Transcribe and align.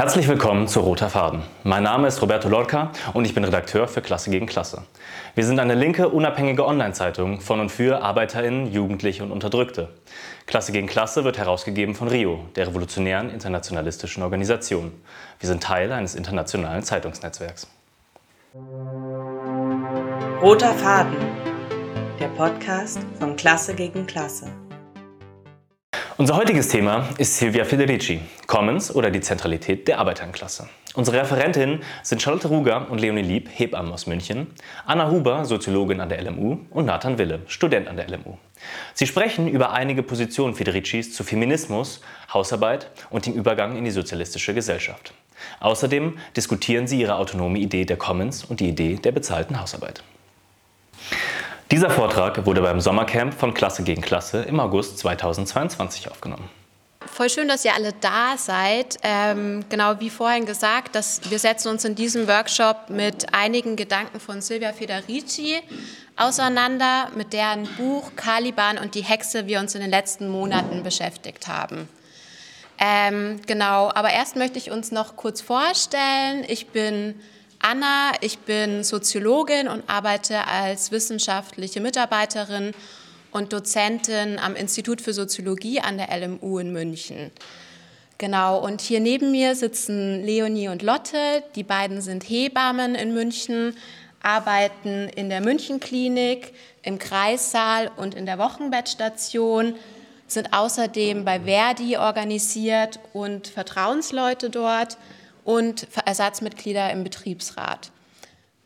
Herzlich 0.00 0.28
willkommen 0.28 0.66
zu 0.66 0.80
Roter 0.80 1.10
Faden. 1.10 1.42
Mein 1.62 1.82
Name 1.82 2.08
ist 2.08 2.22
Roberto 2.22 2.48
Lorca 2.48 2.90
und 3.12 3.26
ich 3.26 3.34
bin 3.34 3.44
Redakteur 3.44 3.86
für 3.86 4.00
Klasse 4.00 4.30
gegen 4.30 4.46
Klasse. 4.46 4.84
Wir 5.34 5.44
sind 5.44 5.58
eine 5.60 5.74
linke, 5.74 6.08
unabhängige 6.08 6.66
Online-Zeitung 6.66 7.42
von 7.42 7.60
und 7.60 7.68
für 7.68 8.00
ArbeiterInnen, 8.00 8.72
Jugendliche 8.72 9.22
und 9.22 9.30
Unterdrückte. 9.30 9.90
Klasse 10.46 10.72
gegen 10.72 10.86
Klasse 10.86 11.24
wird 11.24 11.36
herausgegeben 11.36 11.94
von 11.94 12.08
RIO, 12.08 12.46
der 12.56 12.68
revolutionären 12.68 13.28
internationalistischen 13.28 14.22
Organisation. 14.22 14.90
Wir 15.38 15.48
sind 15.50 15.62
Teil 15.62 15.92
eines 15.92 16.14
internationalen 16.14 16.82
Zeitungsnetzwerks. 16.82 17.66
Roter 20.40 20.72
Faden, 20.76 21.18
der 22.18 22.28
Podcast 22.28 23.00
von 23.18 23.36
Klasse 23.36 23.74
gegen 23.74 24.06
Klasse. 24.06 24.46
Unser 26.20 26.36
heutiges 26.36 26.68
Thema 26.68 27.08
ist 27.16 27.38
Silvia 27.38 27.64
Federici, 27.64 28.20
Commons 28.46 28.94
oder 28.94 29.10
die 29.10 29.22
Zentralität 29.22 29.88
der 29.88 30.00
Arbeiterklasse. 30.00 30.68
Unsere 30.92 31.22
Referentinnen 31.22 31.80
sind 32.02 32.20
Charlotte 32.20 32.48
Ruger 32.48 32.90
und 32.90 33.00
Leonie 33.00 33.22
Lieb, 33.22 33.48
Hebammen 33.50 33.90
aus 33.90 34.06
München, 34.06 34.48
Anna 34.84 35.10
Huber, 35.10 35.46
Soziologin 35.46 35.98
an 35.98 36.10
der 36.10 36.22
LMU 36.22 36.58
und 36.68 36.84
Nathan 36.84 37.16
Wille, 37.16 37.40
Student 37.46 37.88
an 37.88 37.96
der 37.96 38.10
LMU. 38.10 38.36
Sie 38.92 39.06
sprechen 39.06 39.48
über 39.48 39.72
einige 39.72 40.02
Positionen 40.02 40.54
Federicis 40.54 41.14
zu 41.14 41.24
Feminismus, 41.24 42.02
Hausarbeit 42.34 42.90
und 43.08 43.24
dem 43.24 43.32
Übergang 43.32 43.78
in 43.78 43.86
die 43.86 43.90
sozialistische 43.90 44.52
Gesellschaft. 44.52 45.14
Außerdem 45.60 46.18
diskutieren 46.36 46.86
sie 46.86 47.00
ihre 47.00 47.14
autonome 47.14 47.58
Idee 47.58 47.86
der 47.86 47.96
Commons 47.96 48.44
und 48.44 48.60
die 48.60 48.68
Idee 48.68 48.96
der 48.96 49.12
bezahlten 49.12 49.58
Hausarbeit. 49.58 50.02
Dieser 51.70 51.88
Vortrag 51.88 52.46
wurde 52.46 52.62
beim 52.62 52.80
Sommercamp 52.80 53.32
von 53.32 53.54
Klasse 53.54 53.84
gegen 53.84 54.02
Klasse 54.02 54.42
im 54.42 54.58
August 54.58 54.98
2022 54.98 56.10
aufgenommen. 56.10 56.50
Voll 57.06 57.30
schön, 57.30 57.46
dass 57.46 57.64
ihr 57.64 57.72
alle 57.72 57.92
da 58.00 58.36
seid. 58.36 58.96
Ähm, 59.04 59.64
genau 59.68 60.00
wie 60.00 60.10
vorhin 60.10 60.46
gesagt, 60.46 60.96
dass 60.96 61.30
wir 61.30 61.38
setzen 61.38 61.68
uns 61.68 61.84
in 61.84 61.94
diesem 61.94 62.26
Workshop 62.26 62.90
mit 62.90 63.32
einigen 63.32 63.76
Gedanken 63.76 64.18
von 64.18 64.42
Silvia 64.42 64.72
Federici 64.72 65.60
auseinander, 66.16 67.08
mit 67.14 67.32
deren 67.32 67.68
Buch 67.76 68.10
Caliban 68.16 68.76
und 68.76 68.96
die 68.96 69.02
Hexe 69.02 69.46
wir 69.46 69.60
uns 69.60 69.76
in 69.76 69.80
den 69.80 69.90
letzten 69.90 70.28
Monaten 70.28 70.82
beschäftigt 70.82 71.46
haben. 71.46 71.88
Ähm, 72.78 73.40
genau, 73.46 73.92
aber 73.94 74.10
erst 74.10 74.34
möchte 74.34 74.58
ich 74.58 74.72
uns 74.72 74.90
noch 74.90 75.14
kurz 75.14 75.40
vorstellen. 75.40 76.44
Ich 76.48 76.68
bin 76.68 77.14
Anna, 77.62 78.12
ich 78.22 78.38
bin 78.38 78.82
Soziologin 78.84 79.68
und 79.68 79.84
arbeite 79.86 80.46
als 80.46 80.92
wissenschaftliche 80.92 81.80
Mitarbeiterin 81.80 82.72
und 83.32 83.52
Dozentin 83.52 84.38
am 84.38 84.56
Institut 84.56 85.02
für 85.02 85.12
Soziologie 85.12 85.78
an 85.78 85.98
der 85.98 86.08
LMU 86.16 86.58
in 86.58 86.72
München. 86.72 87.30
Genau, 88.16 88.58
und 88.58 88.80
hier 88.80 89.00
neben 89.00 89.30
mir 89.30 89.54
sitzen 89.54 90.24
Leonie 90.24 90.68
und 90.68 90.80
Lotte. 90.80 91.42
Die 91.54 91.62
beiden 91.62 92.00
sind 92.00 92.24
Hebammen 92.24 92.94
in 92.94 93.12
München, 93.12 93.76
arbeiten 94.22 95.10
in 95.14 95.28
der 95.28 95.42
Münchenklinik, 95.42 96.54
im 96.82 96.98
Kreissaal 96.98 97.90
und 97.98 98.14
in 98.14 98.24
der 98.24 98.38
Wochenbettstation, 98.38 99.74
sind 100.26 100.54
außerdem 100.54 101.26
bei 101.26 101.40
Verdi 101.40 101.98
organisiert 101.98 103.00
und 103.12 103.48
Vertrauensleute 103.48 104.48
dort 104.48 104.96
und 105.44 105.86
Ersatzmitglieder 106.04 106.90
im 106.90 107.04
Betriebsrat. 107.04 107.90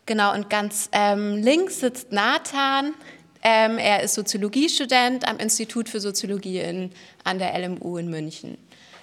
Genau, 0.07 0.35
und 0.35 0.51
ganz 0.51 0.89
ähm, 0.93 1.37
links 1.37 1.81
sitzt 1.81 2.13
Nathan. 2.13 2.95
Ähm, 3.43 3.79
er 3.79 4.03
ist 4.03 4.15
Soziologiestudent 4.15 5.27
am 5.27 5.39
Institut 5.39 5.89
für 5.89 6.01
Soziologie 6.01 6.61
in, 6.61 6.91
an 7.25 7.39
der 7.39 7.59
LMU 7.59 7.97
in 7.99 8.11
München. 8.11 8.59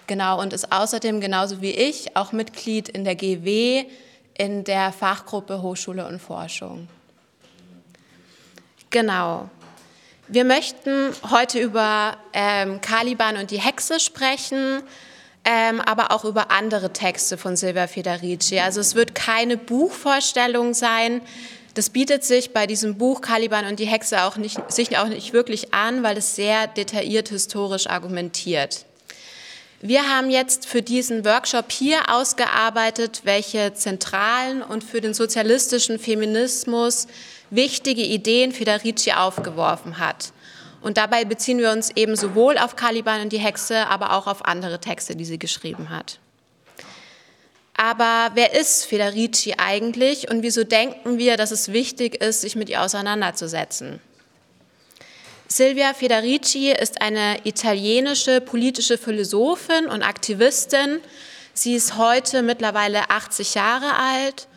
Genau, 0.07 0.39
und 0.41 0.53
ist 0.53 0.71
außerdem 0.71 1.21
genauso 1.21 1.61
wie 1.61 1.71
ich 1.71 2.15
auch 2.15 2.31
Mitglied 2.31 2.89
in 2.89 3.03
der 3.03 3.15
GW 3.15 3.85
in 4.37 4.63
der 4.63 4.91
Fachgruppe 4.91 5.61
Hochschule 5.61 6.07
und 6.07 6.19
Forschung. 6.19 6.87
Genau. 8.89 9.49
Wir 10.27 10.45
möchten 10.45 11.11
heute 11.29 11.59
über 11.59 12.17
ähm, 12.33 12.81
Caliban 12.81 13.37
und 13.37 13.51
die 13.51 13.59
Hexe 13.59 13.99
sprechen 13.99 14.83
ähm, 15.43 15.81
aber 15.81 16.11
auch 16.11 16.23
über 16.23 16.51
andere 16.51 16.93
Texte 16.93 17.37
von 17.37 17.55
Silvia 17.55 17.87
Federici. 17.87 18.59
Also 18.59 18.79
es 18.79 18.95
wird 18.95 19.15
keine 19.15 19.57
Buchvorstellung 19.57 20.73
sein. 20.73 21.21
Das 21.73 21.89
bietet 21.89 22.23
sich 22.23 22.51
bei 22.51 22.67
diesem 22.67 22.97
Buch 22.97 23.21
Caliban 23.21 23.65
und 23.65 23.79
die 23.79 23.85
Hexe 23.85 24.23
auch 24.23 24.37
nicht, 24.37 24.59
sich 24.71 24.97
auch 24.97 25.07
nicht 25.07 25.33
wirklich 25.33 25.73
an, 25.73 26.03
weil 26.03 26.17
es 26.17 26.35
sehr 26.35 26.67
detailliert 26.67 27.29
historisch 27.29 27.87
argumentiert. 27.87 28.85
Wir 29.83 30.07
haben 30.07 30.29
jetzt 30.29 30.67
für 30.67 30.83
diesen 30.83 31.25
Workshop 31.25 31.71
hier 31.71 32.13
ausgearbeitet, 32.13 33.21
welche 33.23 33.73
zentralen 33.73 34.61
und 34.61 34.83
für 34.83 35.01
den 35.01 35.15
sozialistischen 35.15 35.97
Feminismus 35.97 37.07
wichtige 37.49 38.03
Ideen 38.03 38.51
Federici 38.51 39.11
aufgeworfen 39.13 39.97
hat. 39.97 40.33
Und 40.81 40.97
dabei 40.97 41.25
beziehen 41.25 41.59
wir 41.59 41.71
uns 41.71 41.91
eben 41.95 42.15
sowohl 42.15 42.57
auf 42.57 42.75
Caliban 42.75 43.21
und 43.21 43.31
die 43.31 43.39
Hexe, 43.39 43.87
aber 43.87 44.13
auch 44.13 44.27
auf 44.27 44.45
andere 44.45 44.79
Texte, 44.79 45.15
die 45.15 45.25
sie 45.25 45.39
geschrieben 45.39 45.89
hat. 45.89 46.19
Aber 47.75 48.31
wer 48.35 48.53
ist 48.53 48.85
Federici 48.85 49.55
eigentlich 49.57 50.29
und 50.29 50.43
wieso 50.43 50.63
denken 50.63 51.17
wir, 51.17 51.37
dass 51.37 51.51
es 51.51 51.71
wichtig 51.71 52.21
ist, 52.21 52.41
sich 52.41 52.55
mit 52.55 52.69
ihr 52.69 52.81
auseinanderzusetzen? 52.81 53.99
Silvia 55.47 55.93
Federici 55.93 56.71
ist 56.71 57.01
eine 57.01 57.39
italienische 57.43 58.39
politische 58.39 58.97
Philosophin 58.97 59.87
und 59.87 60.01
Aktivistin. 60.01 60.99
Sie 61.53 61.75
ist 61.75 61.97
heute 61.97 62.41
mittlerweile 62.41 63.09
80 63.09 63.55
Jahre 63.55 63.97
alt 63.97 64.47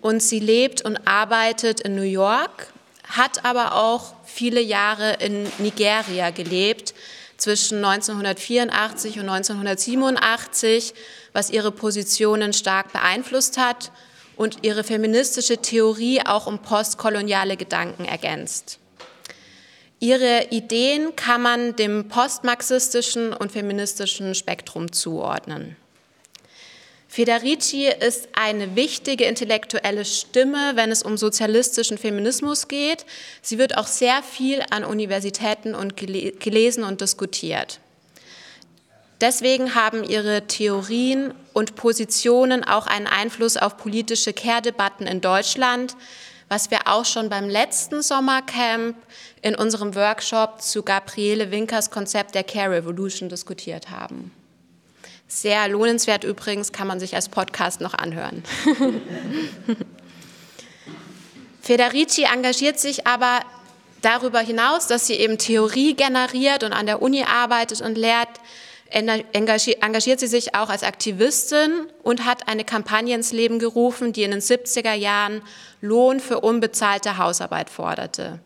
und 0.00 0.22
sie 0.22 0.38
lebt 0.38 0.82
und 0.82 1.06
arbeitet 1.06 1.80
in 1.80 1.96
New 1.96 2.02
York 2.02 2.68
hat 3.08 3.44
aber 3.44 3.74
auch 3.74 4.13
viele 4.34 4.60
Jahre 4.60 5.14
in 5.20 5.46
Nigeria 5.58 6.30
gelebt, 6.30 6.92
zwischen 7.36 7.84
1984 7.84 9.18
und 9.18 9.28
1987, 9.28 10.94
was 11.32 11.50
ihre 11.50 11.72
Positionen 11.72 12.52
stark 12.52 12.92
beeinflusst 12.92 13.58
hat 13.58 13.92
und 14.36 14.58
ihre 14.62 14.84
feministische 14.84 15.58
Theorie 15.58 16.20
auch 16.24 16.46
um 16.46 16.60
postkoloniale 16.60 17.56
Gedanken 17.56 18.04
ergänzt. 18.04 18.78
Ihre 20.00 20.48
Ideen 20.50 21.16
kann 21.16 21.42
man 21.42 21.76
dem 21.76 22.08
postmarxistischen 22.08 23.32
und 23.32 23.52
feministischen 23.52 24.34
Spektrum 24.34 24.92
zuordnen. 24.92 25.76
Federici 27.14 27.86
ist 27.86 28.26
eine 28.32 28.74
wichtige 28.74 29.26
intellektuelle 29.26 30.04
Stimme, 30.04 30.72
wenn 30.74 30.90
es 30.90 31.04
um 31.04 31.16
sozialistischen 31.16 31.96
Feminismus 31.96 32.66
geht. 32.66 33.06
Sie 33.40 33.56
wird 33.56 33.78
auch 33.78 33.86
sehr 33.86 34.20
viel 34.24 34.64
an 34.70 34.82
Universitäten 34.82 35.76
und 35.76 35.96
gelesen 35.96 36.82
und 36.82 37.00
diskutiert. 37.00 37.78
Deswegen 39.20 39.76
haben 39.76 40.02
ihre 40.02 40.48
Theorien 40.48 41.32
und 41.52 41.76
Positionen 41.76 42.64
auch 42.64 42.88
einen 42.88 43.06
Einfluss 43.06 43.56
auf 43.56 43.76
politische 43.76 44.32
Kehrdebatten 44.32 45.06
in 45.06 45.20
Deutschland, 45.20 45.94
was 46.48 46.72
wir 46.72 46.88
auch 46.88 47.04
schon 47.04 47.28
beim 47.28 47.48
letzten 47.48 48.02
Sommercamp 48.02 48.96
in 49.40 49.54
unserem 49.54 49.94
Workshop 49.94 50.60
zu 50.60 50.82
Gabriele 50.82 51.52
Winkers 51.52 51.92
Konzept 51.92 52.34
der 52.34 52.42
Care 52.42 52.72
Revolution 52.72 53.28
diskutiert 53.28 53.90
haben. 53.90 54.32
Sehr 55.34 55.66
lohnenswert 55.66 56.22
übrigens, 56.22 56.70
kann 56.70 56.86
man 56.86 57.00
sich 57.00 57.16
als 57.16 57.28
Podcast 57.28 57.80
noch 57.80 57.92
anhören. 57.92 58.44
Federici 61.60 62.22
engagiert 62.22 62.78
sich 62.78 63.08
aber 63.08 63.40
darüber 64.00 64.38
hinaus, 64.38 64.86
dass 64.86 65.08
sie 65.08 65.14
eben 65.14 65.36
Theorie 65.36 65.96
generiert 65.96 66.62
und 66.62 66.72
an 66.72 66.86
der 66.86 67.02
Uni 67.02 67.24
arbeitet 67.24 67.80
und 67.80 67.98
lehrt, 67.98 68.28
engagiert 68.90 70.20
sie 70.20 70.28
sich 70.28 70.54
auch 70.54 70.68
als 70.68 70.84
Aktivistin 70.84 71.88
und 72.04 72.24
hat 72.24 72.46
eine 72.46 72.64
Kampagne 72.64 73.16
ins 73.16 73.32
Leben 73.32 73.58
gerufen, 73.58 74.12
die 74.12 74.22
in 74.22 74.30
den 74.30 74.40
70er 74.40 74.94
Jahren 74.94 75.42
Lohn 75.80 76.20
für 76.20 76.42
unbezahlte 76.42 77.18
Hausarbeit 77.18 77.70
forderte. 77.70 78.38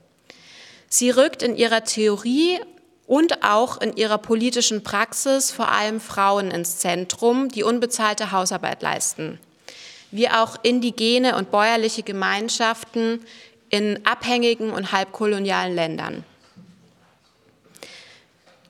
Sie 0.88 1.10
rückt 1.10 1.42
in 1.42 1.54
ihrer 1.54 1.84
Theorie 1.84 2.60
und 3.08 3.42
auch 3.42 3.80
in 3.80 3.96
ihrer 3.96 4.18
politischen 4.18 4.84
Praxis 4.84 5.50
vor 5.50 5.70
allem 5.70 5.98
Frauen 5.98 6.50
ins 6.50 6.78
Zentrum, 6.78 7.48
die 7.48 7.64
unbezahlte 7.64 8.32
Hausarbeit 8.32 8.82
leisten, 8.82 9.40
wie 10.10 10.28
auch 10.28 10.56
indigene 10.62 11.34
und 11.36 11.50
bäuerliche 11.50 12.02
Gemeinschaften 12.02 13.24
in 13.70 14.04
abhängigen 14.04 14.70
und 14.70 14.92
halbkolonialen 14.92 15.74
Ländern. 15.74 16.22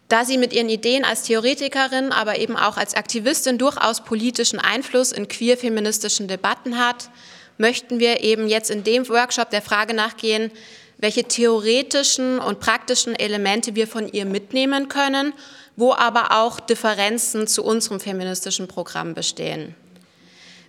Da 0.08 0.24
sie 0.24 0.38
mit 0.38 0.52
ihren 0.52 0.68
Ideen 0.68 1.04
als 1.04 1.24
Theoretikerin, 1.24 2.12
aber 2.12 2.38
eben 2.38 2.56
auch 2.56 2.76
als 2.76 2.94
Aktivistin 2.94 3.58
durchaus 3.58 4.04
politischen 4.04 4.60
Einfluss 4.60 5.10
in 5.10 5.26
queer-feministischen 5.26 6.28
Debatten 6.28 6.78
hat, 6.78 7.10
möchten 7.58 7.98
wir 7.98 8.22
eben 8.22 8.48
jetzt 8.48 8.70
in 8.70 8.84
dem 8.84 9.08
Workshop 9.08 9.50
der 9.50 9.62
Frage 9.62 9.94
nachgehen, 9.94 10.52
welche 10.98 11.24
theoretischen 11.24 12.38
und 12.38 12.60
praktischen 12.60 13.14
Elemente 13.14 13.74
wir 13.74 13.86
von 13.86 14.12
ihr 14.12 14.24
mitnehmen 14.24 14.88
können, 14.88 15.32
wo 15.76 15.94
aber 15.94 16.32
auch 16.32 16.58
Differenzen 16.58 17.46
zu 17.46 17.64
unserem 17.64 18.00
feministischen 18.00 18.66
Programm 18.66 19.14
bestehen. 19.14 19.74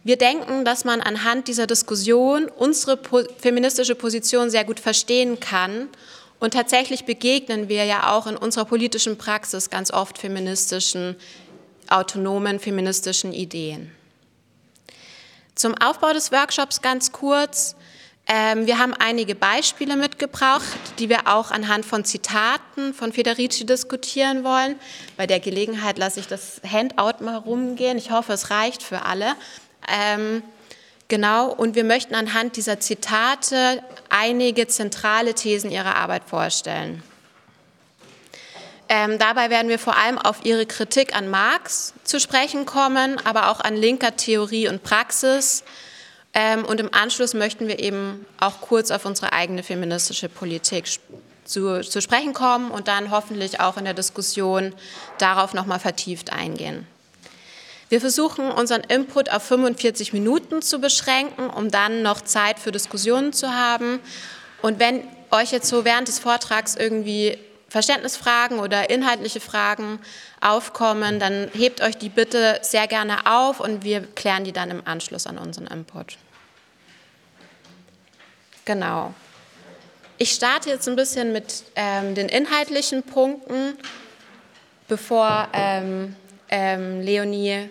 Wir 0.03 0.17
denken, 0.17 0.63
dass 0.63 0.85
man 0.85 1.01
anhand 1.01 1.47
dieser 1.47 1.67
Diskussion 1.67 2.47
unsere 2.47 2.99
feministische 3.37 3.95
Position 3.95 4.49
sehr 4.49 4.63
gut 4.63 4.79
verstehen 4.79 5.39
kann. 5.39 5.89
Und 6.39 6.53
tatsächlich 6.53 7.03
begegnen 7.03 7.67
wir 7.67 7.83
ja 7.83 8.15
auch 8.15 8.25
in 8.25 8.37
unserer 8.37 8.65
politischen 8.65 9.17
Praxis 9.17 9.69
ganz 9.69 9.91
oft 9.91 10.17
feministischen, 10.17 11.17
autonomen 11.89 12.59
feministischen 12.59 13.33
Ideen. 13.33 13.91
Zum 15.55 15.75
Aufbau 15.75 16.13
des 16.13 16.31
Workshops 16.31 16.81
ganz 16.81 17.11
kurz. 17.11 17.75
Ähm, 18.31 18.67
wir 18.67 18.77
haben 18.77 18.93
einige 18.93 19.33
Beispiele 19.33 19.95
mitgebracht, 19.95 20.77
die 20.99 21.09
wir 21.09 21.21
auch 21.25 21.49
anhand 21.49 21.83
von 21.83 22.05
Zitaten 22.05 22.93
von 22.93 23.11
Federici 23.11 23.65
diskutieren 23.65 24.43
wollen. 24.43 24.75
Bei 25.17 25.25
der 25.25 25.39
Gelegenheit 25.39 25.97
lasse 25.97 26.19
ich 26.19 26.27
das 26.27 26.61
Handout 26.63 27.23
mal 27.23 27.37
rumgehen. 27.37 27.97
Ich 27.97 28.11
hoffe, 28.11 28.33
es 28.33 28.51
reicht 28.51 28.83
für 28.83 29.01
alle. 29.01 29.33
Ähm, 29.91 30.43
genau, 31.07 31.51
und 31.51 31.73
wir 31.73 31.83
möchten 31.83 32.13
anhand 32.13 32.55
dieser 32.55 32.79
Zitate 32.79 33.81
einige 34.09 34.67
zentrale 34.67 35.33
Thesen 35.33 35.71
ihrer 35.71 35.95
Arbeit 35.95 36.21
vorstellen. 36.27 37.01
Ähm, 38.89 39.17
dabei 39.17 39.49
werden 39.49 39.69
wir 39.69 39.79
vor 39.79 39.97
allem 39.97 40.19
auf 40.19 40.45
ihre 40.45 40.67
Kritik 40.67 41.15
an 41.15 41.29
Marx 41.29 41.95
zu 42.03 42.19
sprechen 42.19 42.67
kommen, 42.67 43.19
aber 43.25 43.49
auch 43.49 43.59
an 43.59 43.75
linker 43.75 44.15
Theorie 44.15 44.67
und 44.67 44.83
Praxis, 44.83 45.63
ähm, 46.33 46.65
und 46.65 46.79
im 46.79 46.93
Anschluss 46.93 47.33
möchten 47.33 47.67
wir 47.67 47.79
eben 47.79 48.25
auch 48.39 48.61
kurz 48.61 48.91
auf 48.91 49.05
unsere 49.05 49.33
eigene 49.33 49.63
feministische 49.63 50.29
Politik 50.29 50.85
zu, 51.43 51.81
zu 51.81 52.01
sprechen 52.01 52.33
kommen 52.33 52.71
und 52.71 52.87
dann 52.87 53.11
hoffentlich 53.11 53.59
auch 53.59 53.77
in 53.77 53.85
der 53.85 53.93
Diskussion 53.93 54.73
darauf 55.17 55.53
nochmal 55.53 55.79
vertieft 55.79 56.31
eingehen. 56.31 56.87
Wir 57.89 57.99
versuchen 57.99 58.51
unseren 58.51 58.81
Input 58.81 59.31
auf 59.31 59.41
45 59.43 60.13
Minuten 60.13 60.61
zu 60.61 60.79
beschränken, 60.79 61.49
um 61.49 61.71
dann 61.71 62.03
noch 62.03 62.21
Zeit 62.21 62.59
für 62.59 62.71
Diskussionen 62.71 63.33
zu 63.33 63.51
haben. 63.51 63.99
Und 64.61 64.79
wenn 64.79 65.03
euch 65.31 65.51
jetzt 65.51 65.67
so 65.67 65.85
während 65.85 66.07
des 66.07 66.19
Vortrags 66.19 66.75
irgendwie 66.75 67.39
Verständnisfragen 67.69 68.59
oder 68.59 68.89
inhaltliche 68.89 69.39
Fragen 69.39 69.99
aufkommen, 70.41 71.19
dann 71.19 71.49
hebt 71.53 71.81
euch 71.81 71.97
die 71.97 72.09
bitte 72.09 72.59
sehr 72.61 72.87
gerne 72.87 73.25
auf 73.25 73.59
und 73.59 73.83
wir 73.83 74.01
klären 74.01 74.43
die 74.43 74.51
dann 74.51 74.71
im 74.71 74.81
Anschluss 74.85 75.27
an 75.27 75.37
unseren 75.37 75.67
Input. 75.67 76.17
Genau. 78.65 79.13
Ich 80.17 80.31
starte 80.31 80.69
jetzt 80.69 80.87
ein 80.87 80.95
bisschen 80.95 81.31
mit 81.31 81.63
ähm, 81.75 82.13
den 82.13 82.27
inhaltlichen 82.27 83.03
Punkten, 83.03 83.77
bevor 84.87 85.47
ähm, 85.53 86.15
ähm, 86.49 87.01
Leonie, 87.01 87.69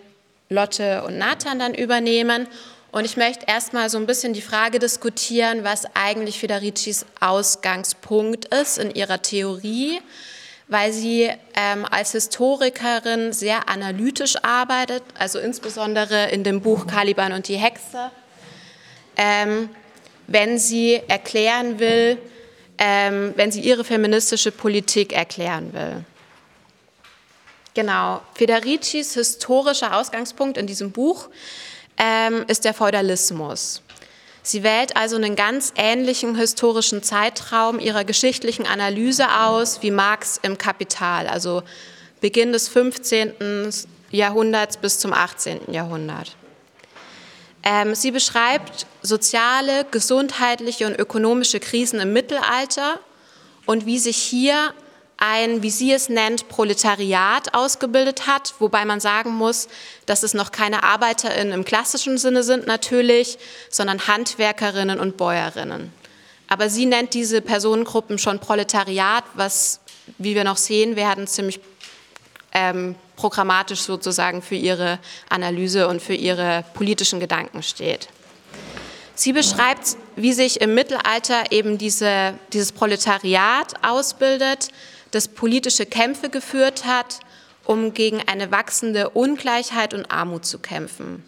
Lotte 0.49 1.03
und 1.05 1.19
Nathan 1.19 1.59
dann 1.59 1.75
übernehmen. 1.75 2.47
Und 2.91 3.05
ich 3.05 3.17
möchte 3.17 3.45
erstmal 3.47 3.91
so 3.91 3.99
ein 3.99 4.07
bisschen 4.07 4.33
die 4.33 4.41
Frage 4.41 4.79
diskutieren, 4.79 5.63
was 5.63 5.85
eigentlich 5.95 6.39
Federicis 6.39 7.05
Ausgangspunkt 7.21 8.47
ist 8.47 8.79
in 8.79 8.91
ihrer 8.91 9.21
Theorie, 9.21 10.01
weil 10.69 10.93
sie 10.93 11.31
ähm, 11.55 11.85
als 11.91 12.13
Historikerin 12.13 13.33
sehr 13.33 13.69
analytisch 13.69 14.37
arbeitet, 14.43 15.03
also 15.19 15.39
insbesondere 15.39 16.31
in 16.31 16.45
dem 16.45 16.63
Buch 16.63 16.87
Caliban 16.87 17.33
und 17.33 17.49
die 17.49 17.57
Hexe, 17.57 18.11
ähm, 19.17 19.69
wenn 20.27 20.59
sie 20.59 21.03
erklären 21.09 21.79
will, 21.79 22.19
ähm, 22.79 23.35
wenn 23.37 23.51
sie 23.51 23.61
ihre 23.61 23.85
feministische 23.85 24.51
Politik 24.51 25.13
erklären 25.13 25.73
will. 25.75 26.05
Genau, 27.75 28.23
Federicis 28.35 29.15
historischer 29.15 29.97
Ausgangspunkt 29.97 30.57
in 30.57 30.67
diesem 30.67 30.91
Buch 30.91 31.29
ähm, 31.99 32.45
ist 32.49 32.65
der 32.65 32.75
Feudalismus. 32.75 33.83
Sie 34.43 34.63
wählt 34.63 34.97
also 34.97 35.17
einen 35.17 35.37
ganz 35.37 35.75
ähnlichen 35.77 36.35
historischen 36.35 37.03
Zeitraum 37.03 37.79
ihrer 37.81 38.05
geschichtlichen 38.05 38.67
Analyse 38.67 39.27
aus 39.41 39.83
wie 39.83 39.91
Marx 39.91 40.41
im 40.43 40.57
Kapital, 40.57 41.27
also 41.27 41.63
Beginn 42.21 42.53
des 42.53 42.69
15. 42.69 43.35
Jahrhunderts 44.11 44.79
bis 44.79 44.99
zum 44.99 45.13
18. 45.13 45.73
Jahrhundert. 45.73 46.35
Ähm, 47.63 47.95
sie 47.95 48.11
beschreibt 48.11 48.87
soziale, 49.03 49.85
gesundheitliche 49.91 50.87
und 50.87 50.99
ökonomische 50.99 51.61
Krisen 51.61 52.01
im 52.01 52.13
Mittelalter 52.13 53.01
und 53.67 53.85
wie 53.85 53.99
sich 53.99 54.17
hier 54.17 54.73
ein, 55.19 55.63
wie 55.63 55.71
sie 55.71 55.93
es 55.93 56.09
nennt, 56.09 56.49
Proletariat 56.49 57.53
ausgebildet 57.53 58.27
hat, 58.27 58.55
wobei 58.61 58.85
man 58.85 59.01
sagen 59.01 59.35
muss, 59.35 59.69
dass 60.07 60.23
es 60.23 60.33
noch 60.33 60.53
keine 60.53 60.85
Arbeiterinnen 60.85 61.53
im 61.53 61.65
klassischen 61.65 62.19
Sinne 62.19 62.45
sind 62.45 62.67
natürlich, 62.67 63.39
sondern 63.69 64.07
Handwerkerinnen 64.07 65.01
und 65.01 65.17
Bäuerinnen. 65.17 65.93
Aber 66.47 66.71
sie 66.71 66.87
nennt 66.87 67.15
diese 67.15 67.43
Personengruppen 67.43 68.19
schon 68.19 68.39
Proletariat, 68.39 69.25
was, 69.35 69.81
wie 70.19 70.35
wir 70.35 70.45
noch 70.45 70.57
sehen 70.57 70.97
werden, 70.97 71.27
ziemlich 71.27 71.61
ähm, 72.53 72.95
programmatisch 73.17 73.81
sozusagen 73.81 74.41
für 74.41 74.55
ihre 74.55 75.01
Analyse 75.29 75.89
und 75.89 76.01
für 76.01 76.15
ihre 76.15 76.65
politischen 76.75 77.19
Gedanken 77.19 77.63
steht. 77.63 78.09
Sie 79.17 79.33
beschreibt, 79.33 79.97
wie 80.15 80.33
sich 80.33 80.61
im 80.61 80.75
Mittelalter 80.75 81.51
eben 81.51 81.77
diese, 81.77 82.35
dieses 82.53 82.71
Proletariat 82.71 83.75
ausbildet, 83.85 84.69
das 85.11 85.29
politische 85.29 85.87
Kämpfe 85.87 86.31
geführt 86.31 86.85
hat, 86.85 87.21
um 87.65 87.95
gegen 87.95 88.23
eine 88.27 88.51
wachsende 88.51 89.11
Ungleichheit 89.11 89.95
und 89.95 90.11
Armut 90.11 90.47
zu 90.47 90.59
kämpfen. 90.59 91.23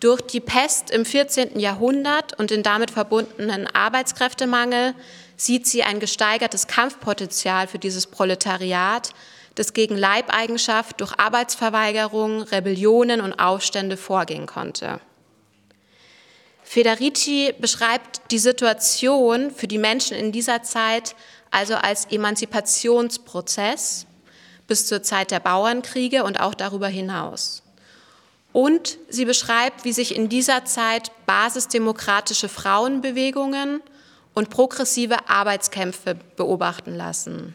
Durch 0.00 0.20
die 0.20 0.40
Pest 0.40 0.90
im 0.90 1.04
14. 1.04 1.58
Jahrhundert 1.58 2.38
und 2.38 2.50
den 2.50 2.62
damit 2.62 2.90
verbundenen 2.90 3.66
Arbeitskräftemangel 3.66 4.94
sieht 5.36 5.66
sie 5.66 5.82
ein 5.82 6.00
gesteigertes 6.00 6.66
Kampfpotenzial 6.66 7.68
für 7.68 7.78
dieses 7.78 8.06
Proletariat, 8.06 9.10
das 9.54 9.72
gegen 9.72 9.96
Leibeigenschaft 9.96 11.00
durch 11.00 11.18
Arbeitsverweigerung, 11.18 12.42
Rebellionen 12.42 13.20
und 13.20 13.34
Aufstände 13.34 13.96
vorgehen 13.96 14.46
konnte. 14.46 15.00
Federici 16.64 17.54
beschreibt 17.58 18.30
die 18.30 18.38
Situation 18.38 19.50
für 19.50 19.68
die 19.68 19.78
Menschen 19.78 20.16
in 20.16 20.32
dieser 20.32 20.62
Zeit 20.62 21.14
also 21.54 21.74
als 21.74 22.06
Emanzipationsprozess 22.06 24.06
bis 24.66 24.86
zur 24.86 25.04
Zeit 25.04 25.30
der 25.30 25.38
Bauernkriege 25.38 26.24
und 26.24 26.40
auch 26.40 26.54
darüber 26.54 26.88
hinaus. 26.88 27.62
Und 28.52 28.98
sie 29.08 29.24
beschreibt, 29.24 29.84
wie 29.84 29.92
sich 29.92 30.16
in 30.16 30.28
dieser 30.28 30.64
Zeit 30.64 31.12
basisdemokratische 31.26 32.48
Frauenbewegungen 32.48 33.82
und 34.34 34.50
progressive 34.50 35.28
Arbeitskämpfe 35.28 36.16
beobachten 36.36 36.96
lassen. 36.96 37.54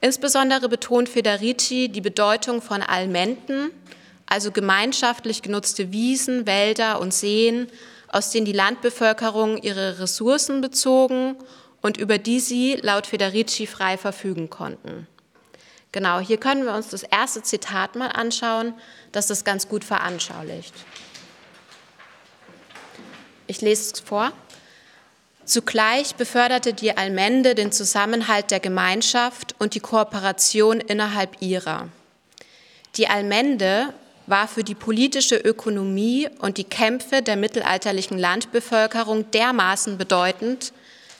Insbesondere 0.00 0.68
betont 0.68 1.08
Federici 1.08 1.88
die 1.88 2.00
Bedeutung 2.00 2.62
von 2.62 2.82
Almenten, 2.82 3.72
also 4.26 4.52
gemeinschaftlich 4.52 5.42
genutzte 5.42 5.90
Wiesen, 5.90 6.46
Wälder 6.46 7.00
und 7.00 7.12
Seen, 7.12 7.66
aus 8.06 8.30
denen 8.30 8.46
die 8.46 8.52
Landbevölkerung 8.52 9.58
ihre 9.58 9.98
Ressourcen 9.98 10.60
bezogen 10.60 11.34
und 11.82 11.96
über 11.96 12.18
die 12.18 12.40
sie 12.40 12.74
laut 12.74 13.06
Federici 13.06 13.66
frei 13.66 13.96
verfügen 13.96 14.50
konnten. 14.50 15.06
Genau, 15.92 16.20
hier 16.20 16.36
können 16.36 16.64
wir 16.64 16.74
uns 16.74 16.88
das 16.88 17.02
erste 17.02 17.42
Zitat 17.42 17.96
mal 17.96 18.08
anschauen, 18.08 18.74
das 19.12 19.26
das 19.26 19.44
ganz 19.44 19.68
gut 19.68 19.84
veranschaulicht. 19.84 20.74
Ich 23.46 23.62
lese 23.62 23.94
es 23.94 24.00
vor. 24.00 24.32
Zugleich 25.44 26.14
beförderte 26.16 26.74
die 26.74 26.94
Allmende 26.94 27.54
den 27.54 27.72
Zusammenhalt 27.72 28.50
der 28.50 28.60
Gemeinschaft 28.60 29.54
und 29.58 29.74
die 29.74 29.80
Kooperation 29.80 30.80
innerhalb 30.80 31.40
ihrer. 31.40 31.88
Die 32.96 33.08
Allmende 33.08 33.94
war 34.26 34.46
für 34.46 34.62
die 34.62 34.74
politische 34.74 35.36
Ökonomie 35.36 36.28
und 36.40 36.58
die 36.58 36.64
Kämpfe 36.64 37.22
der 37.22 37.36
mittelalterlichen 37.36 38.18
Landbevölkerung 38.18 39.30
dermaßen 39.30 39.96
bedeutend, 39.96 40.74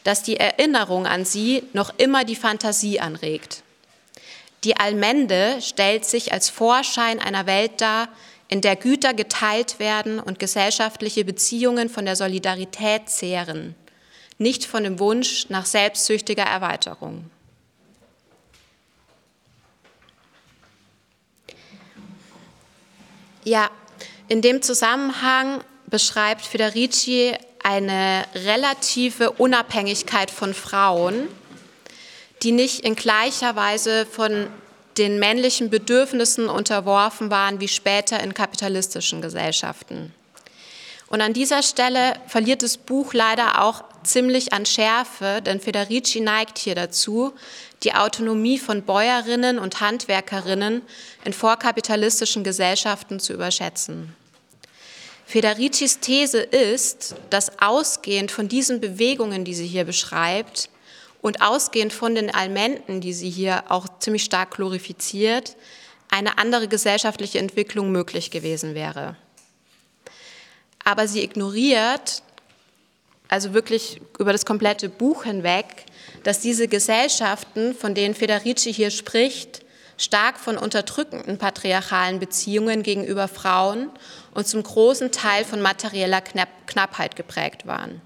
dass 0.08 0.22
die 0.22 0.38
Erinnerung 0.38 1.06
an 1.06 1.26
sie 1.26 1.64
noch 1.74 1.92
immer 1.98 2.24
die 2.24 2.34
Fantasie 2.34 2.98
anregt. 2.98 3.62
Die 4.64 4.74
Allmende 4.74 5.60
stellt 5.60 6.06
sich 6.06 6.32
als 6.32 6.48
Vorschein 6.48 7.20
einer 7.20 7.44
Welt 7.44 7.82
dar, 7.82 8.08
in 8.48 8.62
der 8.62 8.74
Güter 8.74 9.12
geteilt 9.12 9.78
werden 9.78 10.18
und 10.18 10.38
gesellschaftliche 10.38 11.26
Beziehungen 11.26 11.90
von 11.90 12.06
der 12.06 12.16
Solidarität 12.16 13.10
zehren, 13.10 13.74
nicht 14.38 14.64
von 14.64 14.82
dem 14.82 14.98
Wunsch 14.98 15.50
nach 15.50 15.66
selbstsüchtiger 15.66 16.44
Erweiterung. 16.44 17.30
Ja, 23.44 23.70
in 24.28 24.40
dem 24.40 24.62
Zusammenhang 24.62 25.62
beschreibt 25.86 26.46
Federici 26.46 27.34
eine 27.68 28.24
relative 28.34 29.32
Unabhängigkeit 29.32 30.30
von 30.30 30.54
Frauen, 30.54 31.28
die 32.42 32.50
nicht 32.50 32.80
in 32.80 32.96
gleicher 32.96 33.56
Weise 33.56 34.06
von 34.06 34.46
den 34.96 35.18
männlichen 35.18 35.68
Bedürfnissen 35.68 36.48
unterworfen 36.48 37.30
waren 37.30 37.60
wie 37.60 37.68
später 37.68 38.20
in 38.20 38.32
kapitalistischen 38.32 39.20
Gesellschaften. 39.20 40.14
Und 41.08 41.20
an 41.20 41.34
dieser 41.34 41.62
Stelle 41.62 42.14
verliert 42.26 42.62
das 42.62 42.78
Buch 42.78 43.12
leider 43.12 43.62
auch 43.62 43.84
ziemlich 44.02 44.54
an 44.54 44.64
Schärfe, 44.64 45.42
denn 45.44 45.60
Federici 45.60 46.20
neigt 46.20 46.56
hier 46.56 46.74
dazu, 46.74 47.34
die 47.82 47.92
Autonomie 47.92 48.58
von 48.58 48.82
Bäuerinnen 48.82 49.58
und 49.58 49.82
Handwerkerinnen 49.82 50.80
in 51.22 51.32
vorkapitalistischen 51.34 52.44
Gesellschaften 52.44 53.20
zu 53.20 53.34
überschätzen. 53.34 54.14
Federicis 55.28 56.00
These 56.00 56.38
ist, 56.38 57.14
dass 57.28 57.60
ausgehend 57.60 58.30
von 58.30 58.48
diesen 58.48 58.80
Bewegungen, 58.80 59.44
die 59.44 59.52
sie 59.52 59.66
hier 59.66 59.84
beschreibt, 59.84 60.70
und 61.20 61.42
ausgehend 61.42 61.92
von 61.92 62.14
den 62.14 62.34
Almenten, 62.34 63.02
die 63.02 63.12
sie 63.12 63.28
hier 63.28 63.64
auch 63.68 63.86
ziemlich 63.98 64.24
stark 64.24 64.52
glorifiziert, 64.52 65.54
eine 66.08 66.38
andere 66.38 66.66
gesellschaftliche 66.66 67.40
Entwicklung 67.40 67.92
möglich 67.92 68.30
gewesen 68.30 68.74
wäre. 68.74 69.16
Aber 70.82 71.06
sie 71.06 71.22
ignoriert, 71.22 72.22
also 73.28 73.52
wirklich 73.52 74.00
über 74.18 74.32
das 74.32 74.46
komplette 74.46 74.88
Buch 74.88 75.24
hinweg, 75.24 75.66
dass 76.22 76.40
diese 76.40 76.68
Gesellschaften, 76.68 77.74
von 77.74 77.94
denen 77.94 78.14
Federici 78.14 78.72
hier 78.72 78.90
spricht, 78.90 79.62
stark 79.98 80.38
von 80.38 80.56
unterdrückenden 80.56 81.36
patriarchalen 81.36 82.18
Beziehungen 82.18 82.82
gegenüber 82.82 83.28
Frauen 83.28 83.90
und 84.38 84.46
zum 84.46 84.62
großen 84.62 85.10
Teil 85.10 85.44
von 85.44 85.60
materieller 85.60 86.20
Knappheit 86.20 87.16
geprägt 87.16 87.66
waren. 87.66 88.00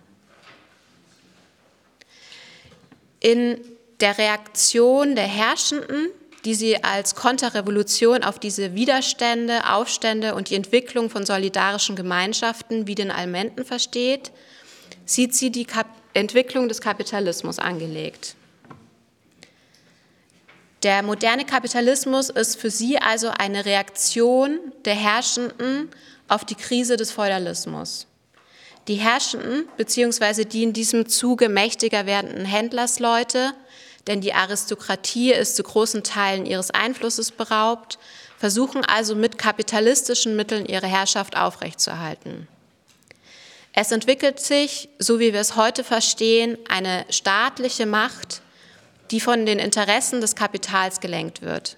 In 3.21 3.61
der 4.01 4.17
Reaktion 4.17 5.15
der 5.15 5.27
Herrschenden, 5.27 6.09
die 6.47 6.55
sie 6.55 6.83
als 6.83 7.17
Konterrevolution 7.17 8.25
auf 8.25 8.39
diese 8.39 8.75
Widerstände, 8.75 9.71
Aufstände 9.71 10.35
und 10.35 10.49
die 10.49 10.55
Entwicklung 10.55 11.11
von 11.11 11.27
solidarischen 11.27 11.97
Gemeinschaften 11.97 12.87
wie 12.87 12.95
den 12.95 13.11
Almenten 13.11 13.67
versteht, 13.67 14.33
sieht 15.05 15.35
sie 15.35 15.51
die 15.51 15.67
Kap 15.67 15.87
Entwicklung 16.15 16.67
des 16.67 16.81
Kapitalismus 16.81 17.59
angelegt. 17.59 18.37
Der 20.83 21.03
moderne 21.03 21.45
Kapitalismus 21.45 22.31
ist 22.31 22.59
für 22.59 22.71
sie 22.71 22.99
also 22.99 23.29
eine 23.29 23.67
Reaktion 23.67 24.59
der 24.87 24.95
Herrschenden 24.95 25.91
auf 26.33 26.45
die 26.45 26.55
Krise 26.55 26.97
des 26.97 27.13
Feudalismus. 27.13 28.07
Die 28.89 28.97
Herrschenden 28.97 29.69
bzw. 29.77 30.45
die 30.45 30.63
in 30.63 30.73
diesem 30.73 31.09
Zuge 31.09 31.49
mächtiger 31.49 32.07
werdenden 32.07 32.47
Händlersleute, 32.47 33.53
denn 34.07 34.21
die 34.21 34.33
Aristokratie 34.33 35.33
ist 35.33 35.57
zu 35.57 35.63
großen 35.63 36.03
Teilen 36.03 36.47
ihres 36.47 36.71
Einflusses 36.71 37.31
beraubt, 37.31 37.99
versuchen 38.39 38.85
also 38.85 39.15
mit 39.15 39.39
kapitalistischen 39.39 40.35
Mitteln 40.35 40.67
ihre 40.67 40.89
Herrschaft 40.89 41.37
aufrechtzuerhalten. 41.37 42.49
Es 43.75 43.93
entwickelt 43.93 44.41
sich, 44.41 44.89
so 44.99 45.21
wie 45.21 45.33
wir 45.33 45.41
es 45.41 45.55
heute 45.57 45.85
verstehen, 45.85 46.59
eine 46.69 47.05
staatliche 47.11 47.87
Macht, 47.87 48.43
die 49.11 49.21
von 49.21 49.47
den 49.47 49.59
Interessen 49.59 50.21
des 50.21 50.35
Kapitals 50.35 51.01
gelenkt 51.01 51.43
wird. 51.43 51.77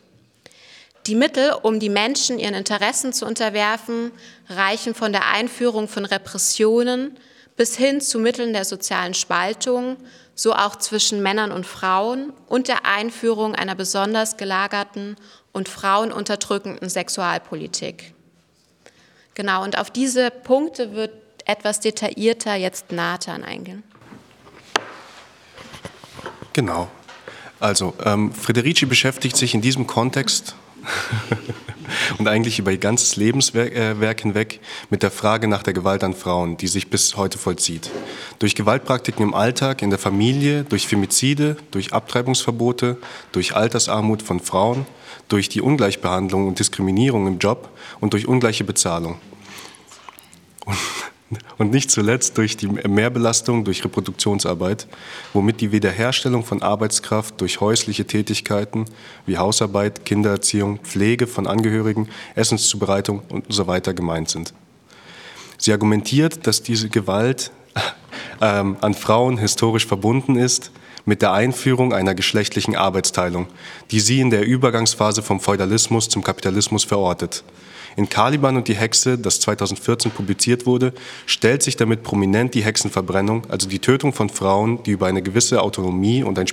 Die 1.07 1.15
Mittel, 1.15 1.53
um 1.63 1.81
die 1.81 1.91
Menschen 1.91 2.39
ihren 2.39 2.55
Interessen 2.55 3.13
zu 3.13 3.27
unterwerfen, 3.27 4.11
reichen 4.49 4.95
von 4.95 5.13
der 5.13 5.29
Einführung 5.29 5.87
von 5.87 6.07
Repressionen 6.07 7.19
bis 7.57 7.77
hin 7.77 8.01
zu 8.01 8.19
Mitteln 8.19 8.53
der 8.55 8.65
sozialen 8.65 9.13
Spaltung, 9.13 9.97
so 10.35 10.55
auch 10.55 10.77
zwischen 10.77 11.23
Männern 11.23 11.53
und 11.53 11.67
Frauen 11.67 12.33
und 12.49 12.69
der 12.69 12.87
Einführung 12.87 13.55
einer 13.55 13.75
besonders 13.75 14.39
gelagerten 14.39 15.17
und 15.53 15.69
frauenunterdrückenden 15.69 16.89
Sexualpolitik. 16.89 18.15
Genau, 19.35 19.63
und 19.63 19.79
auf 19.79 19.91
diese 19.91 20.31
Punkte 20.31 20.95
wird 20.95 21.13
etwas 21.45 21.81
detaillierter 21.81 22.55
jetzt 22.55 22.93
Nathan 22.93 23.45
eingehen. 23.45 23.83
Genau. 26.55 26.89
Also, 27.61 27.95
ähm, 28.05 28.33
Federici 28.33 28.87
beschäftigt 28.87 29.37
sich 29.37 29.55
in 29.55 29.61
diesem 29.61 29.87
Kontext 29.87 30.55
und 32.19 32.29
eigentlich 32.29 32.59
über 32.59 32.71
ihr 32.71 32.79
ganzes 32.79 33.17
Lebenswerk 33.17 33.75
äh, 33.75 34.15
hinweg 34.21 34.61
mit 34.91 35.03
der 35.03 35.11
Frage 35.11 35.49
nach 35.49 35.63
der 35.63 35.73
Gewalt 35.73 36.05
an 36.05 36.15
Frauen, 36.15 36.57
die 36.57 36.69
sich 36.69 36.91
bis 36.91 37.17
heute 37.17 37.39
vollzieht. 37.39 37.91
Durch 38.39 38.55
Gewaltpraktiken 38.55 39.23
im 39.23 39.35
Alltag, 39.35 39.83
in 39.83 39.91
der 39.91 39.99
Familie, 39.99 40.65
durch 40.65 40.87
Femizide, 40.87 41.57
durch 41.71 41.93
Abtreibungsverbote, 41.93 42.99
durch 43.33 43.55
Altersarmut 43.55 44.23
von 44.23 44.41
Frauen, 44.41 44.87
durch 45.29 45.49
die 45.49 45.61
Ungleichbehandlung 45.61 46.49
und 46.49 46.59
Diskriminierung 46.59 47.27
im 47.27 47.39
Job 47.39 47.71
und 48.01 48.13
durch 48.13 48.29
ungleiche 48.29 48.65
Bezahlung. 48.65 49.19
Und 50.65 50.77
und 51.59 51.71
nicht 51.71 51.91
zuletzt 51.91 52.39
durch 52.39 52.57
die 52.57 52.69
Mehrbelastung 52.69 53.65
durch 53.65 53.85
Reproduktionsarbeit, 53.85 54.87
womit 55.33 55.61
die 55.61 55.73
Wiederherstellung 55.73 56.45
von 56.45 56.63
Arbeitskraft 56.63 57.41
durch 57.41 57.61
häusliche 57.61 58.07
Tätigkeiten 58.07 58.85
wie 59.27 59.39
Hausarbeit, 59.39 60.05
Kindererziehung, 60.05 60.79
Pflege 60.81 61.27
von 61.27 61.47
Angehörigen, 61.47 62.09
Essenszubereitung 62.35 63.23
und 63.29 63.47
so 63.49 63.67
weiter 63.67 63.95
gemeint 63.95 64.29
sind. 64.29 64.55
Sie 65.59 65.73
argumentiert, 65.73 66.47
dass 66.47 66.63
diese 66.63 66.89
Gewalt 66.89 67.51
ähm, 68.41 68.77
an 68.81 68.95
Frauen 68.95 69.39
historisch 69.39 69.87
verbunden 69.87 70.37
ist 70.37 70.71
mit 71.05 71.23
der 71.23 71.33
Einführung 71.33 71.93
einer 71.93 72.15
geschlechtlichen 72.15 72.77
Arbeitsteilung, 72.77 73.47
die 73.91 74.01
sie 74.01 74.21
in 74.21 74.31
der 74.31 74.47
Übergangsphase 74.47 75.23
vom 75.23 75.41
Feudalismus 75.41 76.09
zum 76.09 76.23
Kapitalismus 76.25 76.85
verortet. 76.85 77.45
In 77.97 78.09
Caliban 78.09 78.57
und 78.57 78.67
die 78.67 78.75
Hexe, 78.75 79.19
das 79.19 79.39
2014 79.41 80.11
publiziert 80.11 80.67
wurde, 80.67 80.93
stellt 81.27 81.63
sich 81.63 81.77
damit 81.77 82.03
prominent 82.03 82.55
die 82.55 82.65
Hexenverbrennung, 82.65 83.49
also 83.49 83.69
die 83.69 83.79
Tötung 83.79 84.13
von 84.13 84.29
Frauen, 84.31 84.83
die 84.83 84.93
über 84.93 85.07
eine 85.07 85.23
gewisse 85.23 85.63
Autonomie 85.63 86.25
und 86.25 86.39
ein 86.39 86.47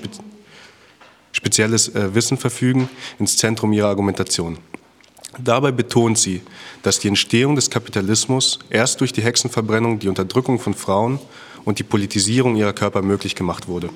spezielles 1.32 1.90
äh, 1.96 2.14
Wissen 2.14 2.38
verfügen, 2.38 2.90
ins 3.18 3.38
Zentrum 3.38 3.74
ihrer 3.74 3.88
Argumentation. 3.88 4.60
Dabei 5.40 5.72
betont 5.72 6.20
sie, 6.20 6.42
dass 6.84 7.00
die 7.00 7.08
Entstehung 7.08 7.56
des 7.56 7.70
Kapitalismus 7.70 8.60
erst 8.70 9.00
durch 9.00 9.14
die 9.14 9.24
Hexenverbrennung, 9.24 9.98
die 9.98 10.10
Unterdrückung 10.10 10.60
von 10.60 10.74
Frauen 10.74 11.20
und 11.64 11.80
die 11.80 11.84
Politisierung 11.84 12.56
ihrer 12.56 12.74
Körper 12.74 13.02
möglich 13.02 13.34
gemacht 13.34 13.68
wurde. 13.68 13.90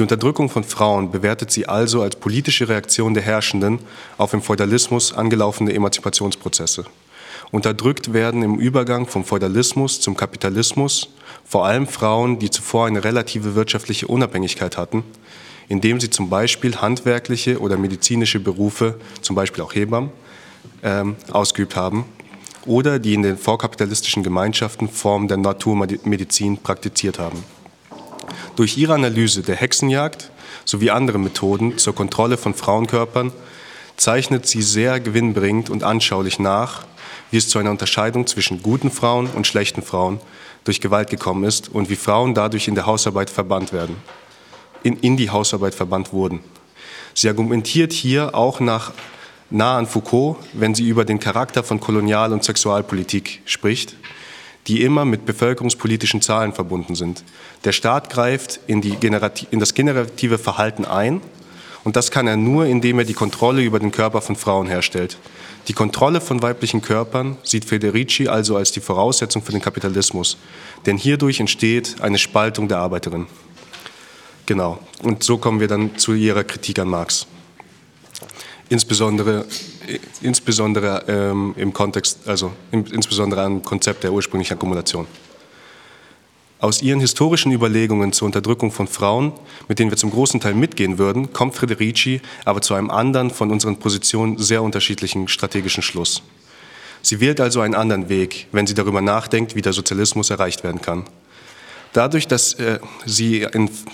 Die 0.00 0.02
Unterdrückung 0.02 0.48
von 0.48 0.64
Frauen 0.64 1.10
bewertet 1.10 1.50
sie 1.50 1.68
also 1.68 2.00
als 2.00 2.16
politische 2.16 2.70
Reaktion 2.70 3.12
der 3.12 3.22
Herrschenden 3.22 3.80
auf 4.16 4.32
im 4.32 4.40
Feudalismus 4.40 5.12
angelaufene 5.12 5.74
Emanzipationsprozesse. 5.74 6.86
Unterdrückt 7.50 8.14
werden 8.14 8.42
im 8.42 8.58
Übergang 8.58 9.06
vom 9.06 9.26
Feudalismus 9.26 10.00
zum 10.00 10.16
Kapitalismus 10.16 11.10
vor 11.44 11.66
allem 11.66 11.86
Frauen, 11.86 12.38
die 12.38 12.48
zuvor 12.48 12.86
eine 12.86 13.04
relative 13.04 13.54
wirtschaftliche 13.54 14.06
Unabhängigkeit 14.06 14.78
hatten, 14.78 15.04
indem 15.68 16.00
sie 16.00 16.08
zum 16.08 16.30
Beispiel 16.30 16.76
handwerkliche 16.76 17.60
oder 17.60 17.76
medizinische 17.76 18.40
Berufe, 18.40 18.98
zum 19.20 19.36
Beispiel 19.36 19.62
auch 19.62 19.74
Hebammen, 19.74 20.12
ähm, 20.82 21.16
ausgeübt 21.30 21.76
haben 21.76 22.06
oder 22.64 22.98
die 22.98 23.12
in 23.12 23.22
den 23.22 23.36
vorkapitalistischen 23.36 24.22
Gemeinschaften 24.22 24.88
Formen 24.88 25.28
der 25.28 25.36
Naturmedizin 25.36 26.56
praktiziert 26.56 27.18
haben. 27.18 27.44
Durch 28.56 28.76
ihre 28.76 28.94
Analyse 28.94 29.42
der 29.42 29.56
Hexenjagd 29.56 30.30
sowie 30.64 30.90
andere 30.90 31.18
Methoden 31.18 31.78
zur 31.78 31.94
Kontrolle 31.94 32.36
von 32.36 32.54
Frauenkörpern 32.54 33.32
zeichnet 33.96 34.46
sie 34.46 34.62
sehr 34.62 35.00
gewinnbringend 35.00 35.70
und 35.70 35.84
anschaulich 35.84 36.38
nach, 36.38 36.84
wie 37.30 37.36
es 37.36 37.48
zu 37.48 37.58
einer 37.58 37.70
Unterscheidung 37.70 38.26
zwischen 38.26 38.62
guten 38.62 38.90
Frauen 38.90 39.28
und 39.28 39.46
schlechten 39.46 39.82
Frauen 39.82 40.20
durch 40.64 40.80
Gewalt 40.80 41.10
gekommen 41.10 41.44
ist 41.44 41.68
und 41.68 41.90
wie 41.90 41.96
Frauen 41.96 42.34
dadurch 42.34 42.68
in 42.68 42.74
der 42.74 42.86
Hausarbeit 42.86 43.30
verbannt 43.30 43.72
werden, 43.72 43.96
in, 44.82 44.96
in 44.98 45.16
die 45.16 45.30
Hausarbeit 45.30 45.74
verbannt 45.74 46.12
wurden. 46.12 46.40
Sie 47.14 47.28
argumentiert 47.28 47.92
hier 47.92 48.34
auch 48.34 48.60
nach 48.60 48.92
nah 49.50 49.78
an 49.78 49.86
Foucault, 49.86 50.36
wenn 50.52 50.74
sie 50.74 50.88
über 50.88 51.04
den 51.04 51.18
Charakter 51.18 51.62
von 51.62 51.80
Kolonial- 51.80 52.32
und 52.32 52.44
Sexualpolitik 52.44 53.42
spricht, 53.44 53.96
die 54.66 54.82
immer 54.82 55.04
mit 55.04 55.26
bevölkerungspolitischen 55.26 56.22
Zahlen 56.22 56.52
verbunden 56.52 56.94
sind. 56.94 57.24
Der 57.64 57.72
Staat 57.72 58.10
greift 58.10 58.60
in, 58.66 58.82
in, 58.82 59.60
das 59.60 59.74
generative 59.74 60.38
Verhalten 60.38 60.84
ein 60.84 61.20
und 61.84 61.96
das 61.96 62.10
kann 62.10 62.26
er 62.26 62.36
nur, 62.36 62.66
indem 62.66 62.98
er 62.98 63.04
die 63.04 63.14
Kontrolle 63.14 63.62
über 63.62 63.78
den 63.78 63.90
Körper 63.90 64.20
von 64.20 64.36
Frauen 64.36 64.66
herstellt. 64.66 65.18
Die 65.68 65.72
Kontrolle 65.72 66.20
von 66.20 66.42
weiblichen 66.42 66.82
Körpern 66.82 67.36
sieht 67.42 67.64
Federici 67.64 68.28
also 68.28 68.56
als 68.56 68.72
die 68.72 68.80
Voraussetzung 68.80 69.42
für 69.42 69.52
den 69.52 69.62
Kapitalismus, 69.62 70.36
denn 70.86 70.96
hierdurch 70.96 71.40
entsteht 71.40 72.00
eine 72.00 72.18
Spaltung 72.18 72.68
der 72.68 72.78
Arbeiterin. 72.78 73.26
Genau, 74.46 74.78
und 75.02 75.22
so 75.22 75.38
kommen 75.38 75.60
wir 75.60 75.68
dann 75.68 75.96
zu 75.96 76.12
ihrer 76.12 76.44
Kritik 76.44 76.78
an 76.78 76.88
Marx. 76.88 77.26
Insbesondere 78.70 79.44
insbesondere 80.22 81.04
ähm, 81.08 81.54
im 81.56 81.72
Kontext, 81.72 82.20
also 82.26 82.52
im, 82.70 82.84
insbesondere 82.86 83.42
am 83.42 83.62
Konzept 83.62 84.04
der 84.04 84.12
ursprünglichen 84.12 84.54
Akkumulation. 84.54 85.06
Aus 86.60 86.82
ihren 86.82 87.00
historischen 87.00 87.52
Überlegungen 87.52 88.12
zur 88.12 88.26
Unterdrückung 88.26 88.70
von 88.70 88.86
Frauen, 88.86 89.32
mit 89.68 89.78
denen 89.78 89.90
wir 89.90 89.96
zum 89.96 90.10
großen 90.10 90.40
Teil 90.40 90.54
mitgehen 90.54 90.98
würden, 90.98 91.32
kommt 91.32 91.56
Federici 91.56 92.20
aber 92.44 92.60
zu 92.60 92.74
einem 92.74 92.90
anderen, 92.90 93.30
von 93.30 93.50
unseren 93.50 93.78
Positionen 93.78 94.36
sehr 94.36 94.62
unterschiedlichen 94.62 95.26
strategischen 95.26 95.82
Schluss. 95.82 96.22
Sie 97.02 97.18
wählt 97.20 97.40
also 97.40 97.62
einen 97.62 97.74
anderen 97.74 98.10
Weg, 98.10 98.46
wenn 98.52 98.66
sie 98.66 98.74
darüber 98.74 99.00
nachdenkt, 99.00 99.56
wie 99.56 99.62
der 99.62 99.72
Sozialismus 99.72 100.28
erreicht 100.28 100.62
werden 100.62 100.82
kann. 100.82 101.04
Dadurch, 101.94 102.28
dass 102.28 102.52
äh, 102.54 102.78
sie 103.06 103.46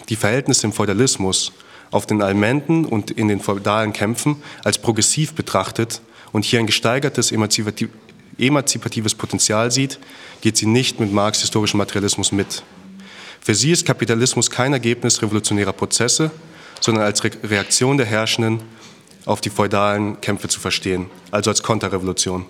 die 0.08 0.16
Verhältnisse 0.16 0.66
im 0.66 0.72
Feudalismus 0.72 1.52
auf 1.96 2.06
den 2.06 2.20
Almenden 2.20 2.84
und 2.84 3.10
in 3.10 3.28
den 3.28 3.40
feudalen 3.40 3.94
Kämpfen 3.94 4.36
als 4.62 4.76
progressiv 4.76 5.32
betrachtet 5.32 6.02
und 6.30 6.44
hier 6.44 6.60
ein 6.60 6.66
gesteigertes 6.66 7.32
emanzipatives 7.32 9.14
Potenzial 9.14 9.70
sieht, 9.70 9.98
geht 10.42 10.58
sie 10.58 10.66
nicht 10.66 11.00
mit 11.00 11.10
Marx 11.10 11.40
historischem 11.40 11.78
Materialismus 11.78 12.32
mit. 12.32 12.62
Für 13.40 13.54
sie 13.54 13.72
ist 13.72 13.86
Kapitalismus 13.86 14.50
kein 14.50 14.74
Ergebnis 14.74 15.22
revolutionärer 15.22 15.72
Prozesse, 15.72 16.30
sondern 16.80 17.04
als 17.04 17.22
Reaktion 17.24 17.96
der 17.96 18.04
Herrschenden 18.04 18.60
auf 19.24 19.40
die 19.40 19.48
feudalen 19.48 20.20
Kämpfe 20.20 20.48
zu 20.48 20.60
verstehen, 20.60 21.06
also 21.30 21.48
als 21.48 21.62
Konterrevolution. 21.62 22.44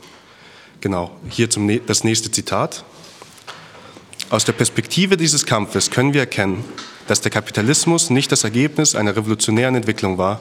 Genau, 0.81 1.17
hier 1.31 1.49
zum, 1.49 1.71
das 1.87 2.03
nächste 2.03 2.33
Zitat. 2.33 2.85
Aus 4.29 4.45
der 4.45 4.55
Perspektive 4.55 5.17
dieses 5.17 5.47
Kampfes 5.47 5.89
können 5.93 6.13
wir 6.13 6.23
erkennen, 6.23 6.65
dass 7.07 7.21
der 7.21 7.31
Kapitalismus 7.31 8.11
nicht 8.11 8.33
das 8.33 8.45
Ergebnis 8.45 8.95
einer 8.95 9.17
revolutionären 9.17 9.75
Entwicklung 9.75 10.19
war, 10.19 10.41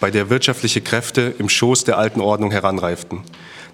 bei 0.00 0.10
der 0.10 0.30
wirtschaftliche 0.30 0.80
Kräfte 0.80 1.34
im 1.38 1.48
Schoß 1.48 1.84
der 1.84 1.98
alten 1.98 2.20
Ordnung 2.20 2.50
heranreiften. 2.50 3.20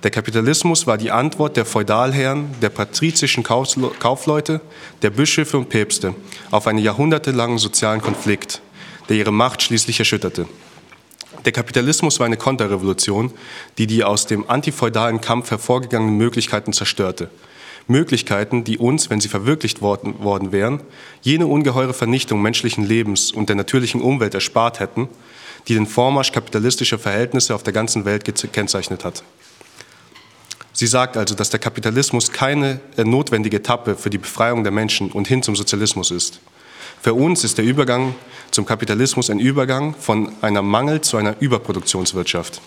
Der 0.02 0.10
Kapitalismus 0.10 0.86
war 0.86 0.96
die 0.96 1.10
Antwort 1.10 1.56
der 1.56 1.66
Feudalherren, 1.66 2.48
der 2.62 2.70
patrizischen 2.70 3.42
Kaufleute, 3.42 4.60
der 5.02 5.10
Bischöfe 5.10 5.58
und 5.58 5.68
Päpste 5.68 6.14
auf 6.50 6.66
einen 6.66 6.78
jahrhundertelangen 6.78 7.58
sozialen 7.58 8.00
Konflikt, 8.00 8.62
der 9.08 9.16
ihre 9.16 9.32
Macht 9.32 9.62
schließlich 9.62 9.98
erschütterte. 9.98 10.46
Der 11.44 11.52
Kapitalismus 11.52 12.18
war 12.18 12.26
eine 12.26 12.36
Konterrevolution, 12.36 13.32
die 13.78 13.86
die 13.86 14.04
aus 14.04 14.26
dem 14.26 14.48
antifeudalen 14.48 15.20
Kampf 15.20 15.50
hervorgegangenen 15.50 16.16
Möglichkeiten 16.16 16.72
zerstörte. 16.72 17.30
Möglichkeiten, 17.86 18.64
die 18.64 18.78
uns, 18.78 19.10
wenn 19.10 19.20
sie 19.20 19.28
verwirklicht 19.28 19.80
worden, 19.80 20.20
worden 20.22 20.52
wären, 20.52 20.82
jene 21.22 21.46
ungeheure 21.46 21.94
Vernichtung 21.94 22.42
menschlichen 22.42 22.84
Lebens 22.84 23.32
und 23.32 23.48
der 23.48 23.56
natürlichen 23.56 24.00
Umwelt 24.00 24.34
erspart 24.34 24.80
hätten, 24.80 25.08
die 25.68 25.74
den 25.74 25.86
Vormarsch 25.86 26.32
kapitalistischer 26.32 26.98
Verhältnisse 26.98 27.54
auf 27.54 27.62
der 27.62 27.72
ganzen 27.72 28.04
Welt 28.04 28.24
gekennzeichnet 28.24 29.04
hat. 29.04 29.22
Sie 30.72 30.86
sagt 30.86 31.16
also, 31.16 31.34
dass 31.34 31.50
der 31.50 31.60
Kapitalismus 31.60 32.32
keine 32.32 32.80
äh, 32.96 33.04
notwendige 33.04 33.58
Etappe 33.58 33.96
für 33.96 34.08
die 34.08 34.18
Befreiung 34.18 34.62
der 34.62 34.72
Menschen 34.72 35.10
und 35.10 35.28
hin 35.28 35.42
zum 35.42 35.56
Sozialismus 35.56 36.10
ist. 36.10 36.40
Für 37.02 37.14
uns 37.14 37.44
ist 37.44 37.58
der 37.58 37.64
Übergang 37.64 38.14
zum 38.50 38.66
Kapitalismus 38.66 39.30
ein 39.30 39.40
Übergang 39.40 39.94
von 39.94 40.32
einer 40.42 40.62
Mangel 40.62 41.00
zu 41.00 41.16
einer 41.16 41.36
Überproduktionswirtschaft. 41.40 42.60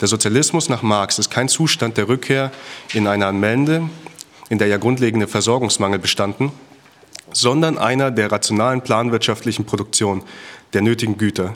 Der 0.00 0.08
Sozialismus 0.08 0.68
nach 0.68 0.82
Marx 0.82 1.18
ist 1.18 1.30
kein 1.30 1.48
Zustand 1.48 1.96
der 1.96 2.08
Rückkehr 2.08 2.50
in 2.92 3.06
eine 3.06 3.26
Anmelde, 3.26 3.88
in 4.48 4.58
der 4.58 4.68
ja 4.68 4.76
grundlegende 4.76 5.26
Versorgungsmangel 5.26 5.98
bestanden, 5.98 6.52
sondern 7.32 7.78
einer 7.78 8.10
der 8.10 8.30
rationalen 8.30 8.82
planwirtschaftlichen 8.82 9.64
Produktion 9.64 10.22
der 10.72 10.82
nötigen 10.82 11.18
Güter, 11.18 11.54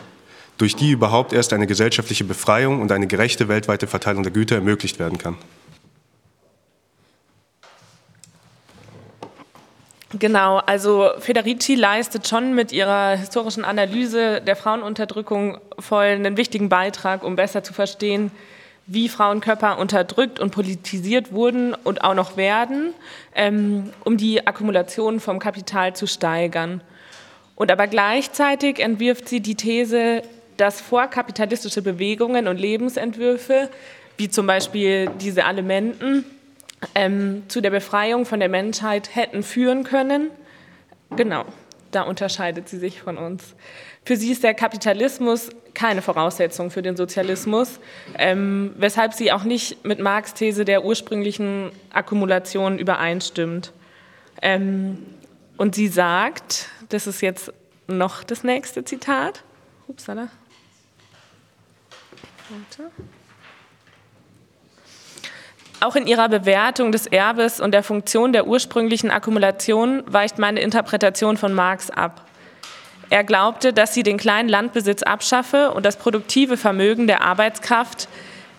durch 0.57 0.76
die 0.76 0.90
überhaupt 0.90 1.33
erst 1.33 1.52
eine 1.52 1.66
gesellschaftliche 1.66 2.25
Befreiung 2.25 2.80
und 2.80 2.90
eine 2.92 3.07
gerechte 3.07 3.49
weltweite 3.49 3.87
Verteilung 3.87 4.23
der 4.23 4.33
Güter 4.33 4.57
ermöglicht 4.57 4.99
werden 4.99 5.18
kann. 5.18 5.37
Genau, 10.18 10.57
also 10.57 11.11
Federici 11.18 11.75
leistet 11.75 12.26
schon 12.26 12.54
mit 12.54 12.73
ihrer 12.73 13.16
historischen 13.16 13.62
Analyse 13.64 14.40
der 14.40 14.57
Frauenunterdrückung 14.57 15.59
voll 15.78 16.07
einen 16.07 16.38
wichtigen 16.38 16.71
Beitrag, 16.71 17.23
um 17.23 17.37
besser 17.37 17.62
zu 17.62 17.75
verstehen, 17.75 18.30
wie 18.88 19.09
Frauenkörper 19.09 19.78
unterdrückt 19.78 20.40
und 20.40 20.50
politisiert 20.50 21.33
wurden 21.33 21.75
und 21.75 22.02
auch 22.02 22.14
noch 22.14 22.37
werden, 22.37 22.95
ähm, 23.35 23.92
um 24.02 24.16
die 24.16 24.47
Akkumulation 24.47 25.21
vom 25.21 25.38
Kapital 25.38 25.94
zu 25.94 26.07
steigern. 26.07 26.81
Und 27.55 27.70
aber 27.70 27.87
gleichzeitig 27.87 28.81
entwirft 28.81 29.29
sie 29.29 29.40
die 29.40 29.57
These, 29.57 30.22
dass 30.57 30.81
vorkapitalistische 30.81 31.83
Bewegungen 31.83 32.48
und 32.48 32.57
Lebensentwürfe, 32.57 33.68
wie 34.16 34.31
zum 34.31 34.46
Beispiel 34.46 35.11
diese 35.20 35.44
Alimenten, 35.44 36.24
ähm, 36.94 37.42
zu 37.48 37.61
der 37.61 37.70
Befreiung 37.70 38.24
von 38.24 38.40
der 38.40 38.48
Menschheit 38.48 39.14
hätten 39.14 39.42
führen 39.42 39.85
können. 39.85 40.31
Genau, 41.14 41.44
da 41.90 42.03
unterscheidet 42.03 42.68
sie 42.68 42.79
sich 42.79 43.03
von 43.03 43.18
uns. 43.18 43.55
Für 44.05 44.16
sie 44.16 44.33
ist 44.33 44.44
der 44.44 44.55
Kapitalismus 44.55 45.51
keine 45.79 46.03
Voraussetzung 46.03 46.73
für 46.73 46.83
den 46.83 46.97
Sozialismus, 46.97 47.79
ähm, 48.19 48.75
weshalb 48.77 49.14
sie 49.14 49.31
auch 49.31 49.45
nicht 49.45 49.85
mit 49.85 50.01
Marx 50.01 50.35
These 50.35 50.64
der 50.64 50.85
ursprünglichen 50.85 51.71
Akkumulation 51.93 52.79
übereinstimmt. 52.81 53.73
Ähm, 54.43 55.07
und 55.57 55.77
sie 55.77 55.87
sagt, 55.87 56.69
das 56.88 57.07
ist 57.07 57.21
jetzt 57.21 57.53
noch 57.87 58.25
das 58.25 58.43
nächste 58.43 58.85
Zitat. 58.85 59.45
Upsala. 59.87 60.29
Warte. 62.49 62.91
Auch 65.81 65.95
in 65.95 66.09
ihrer 66.09 66.29
Bewertung 66.29 66.91
des 66.91 67.07
Erbes 67.07 67.61
und 67.61 67.71
der 67.71 67.85
Funktion 67.85 68.33
der 68.33 68.49
ursprünglichen 68.49 69.12
Akkumulation 69.12 70.03
weicht 70.07 70.38
meine 70.41 70.61
Interpretation 70.61 71.37
von 71.37 71.55
Marx 71.55 71.88
ab. 71.88 72.28
Er 73.11 73.25
glaubte, 73.25 73.73
dass 73.73 73.94
sie 73.94 74.03
den 74.03 74.18
kleinen 74.18 74.49
Landbesitz 74.49 75.03
abschaffe 75.03 75.73
und 75.73 75.87
das 75.87 75.97
produktive 75.97 76.57
Vermögen 76.57 77.07
der 77.07 77.23
Arbeitskraft 77.23 78.09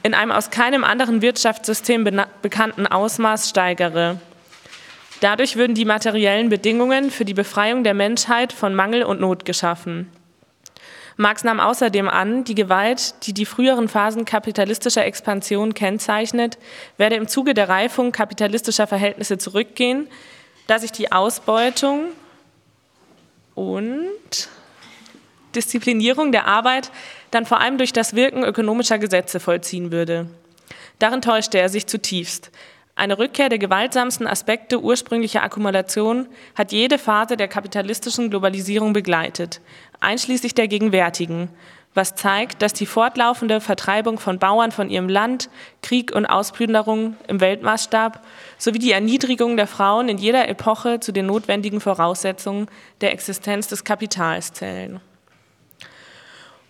in 0.01 0.13
einem 0.13 0.31
aus 0.31 0.49
keinem 0.49 0.83
anderen 0.83 1.21
Wirtschaftssystem 1.21 2.09
bekannten 2.41 2.88
Ausmaß 2.88 3.49
steigere. 3.49 4.19
Dadurch 5.21 5.57
würden 5.57 5.75
die 5.75 5.85
materiellen 5.85 6.49
Bedingungen 6.49 7.12
für 7.12 7.25
die 7.25 7.33
Befreiung 7.33 7.83
der 7.83 7.93
Menschheit 7.93 8.53
von 8.53 8.73
Mangel 8.73 9.03
und 9.03 9.19
Not 9.19 9.43
geschaffen. 9.43 10.09
Marx 11.17 11.43
nahm 11.43 11.59
außerdem 11.59 12.07
an, 12.07 12.45
die 12.45 12.55
Gewalt, 12.55 13.25
die 13.27 13.33
die 13.33 13.45
früheren 13.45 13.89
Phasen 13.89 14.23
kapitalistischer 14.23 15.03
Expansion 15.03 15.73
kennzeichnet, 15.73 16.57
werde 16.95 17.17
im 17.17 17.27
Zuge 17.27 17.53
der 17.53 17.67
Reifung 17.67 18.13
kapitalistischer 18.13 18.88
Verhältnisse 18.88 19.38
zurückgehen, 19.38 20.07
da 20.67 20.79
sich 20.79 20.93
die 20.93 21.12
Ausbeutung 21.12 22.05
und 23.59 24.47
Disziplinierung 25.53 26.31
der 26.31 26.47
Arbeit 26.47 26.91
dann 27.31 27.45
vor 27.45 27.59
allem 27.59 27.77
durch 27.77 27.91
das 27.91 28.15
Wirken 28.15 28.45
ökonomischer 28.45 28.99
Gesetze 28.99 29.41
vollziehen 29.41 29.91
würde. 29.91 30.27
Darin 30.99 31.21
täuschte 31.21 31.59
er 31.59 31.67
sich 31.67 31.85
zutiefst. 31.85 32.51
Eine 32.95 33.17
Rückkehr 33.17 33.49
der 33.49 33.59
gewaltsamsten 33.59 34.27
Aspekte 34.27 34.81
ursprünglicher 34.81 35.43
Akkumulation 35.43 36.27
hat 36.55 36.71
jede 36.71 36.97
Phase 36.97 37.35
der 37.35 37.49
kapitalistischen 37.49 38.29
Globalisierung 38.29 38.93
begleitet, 38.93 39.59
einschließlich 39.99 40.53
der 40.53 40.69
gegenwärtigen, 40.69 41.49
was 41.95 42.15
zeigt, 42.15 42.62
dass 42.62 42.73
die 42.73 42.86
fortlaufende 42.86 43.62
Vertreibung 43.62 44.19
von 44.19 44.39
Bauern 44.39 44.71
von 44.71 44.89
ihrem 44.89 45.10
Land, 45.10 45.49
Krieg 45.82 46.13
und 46.13 46.25
Ausplünderung 46.25 47.17
im 47.28 47.41
Weltmaßstab 47.41 48.23
sowie 48.58 48.80
die 48.80 48.91
Erniedrigung 48.91 49.58
der 49.58 49.67
Frauen 49.67 50.08
in 50.08 50.17
jeder 50.17 50.47
Epoche 50.47 50.99
zu 50.99 51.12
den 51.12 51.25
notwendigen 51.25 51.82
Voraussetzungen 51.82 52.67
der 53.02 53.12
Existenz 53.13 53.67
des 53.67 53.84
Kapitals 53.84 54.54
zählen. 54.54 54.99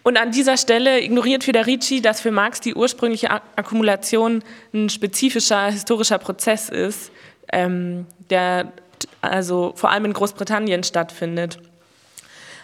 Und 0.04 0.18
an 0.18 0.32
dieser 0.32 0.58
Stelle 0.58 1.02
ignoriert 1.02 1.44
Federici, 1.44 2.02
dass 2.02 2.22
für 2.22 2.32
Marx 2.32 2.62
die 2.62 2.74
ursprüngliche 2.74 3.30
Akkumulation 3.30 4.44
ein 4.74 4.90
spezifischer 4.90 5.70
historischer 5.70 6.18
Prozess 6.18 6.70
ist, 6.70 7.12
ähm, 7.52 8.06
der 8.30 8.72
also 9.22 9.74
vor 9.76 9.92
allem 9.92 10.06
in 10.06 10.14
Großbritannien 10.14 10.84
stattfindet. 10.84 11.60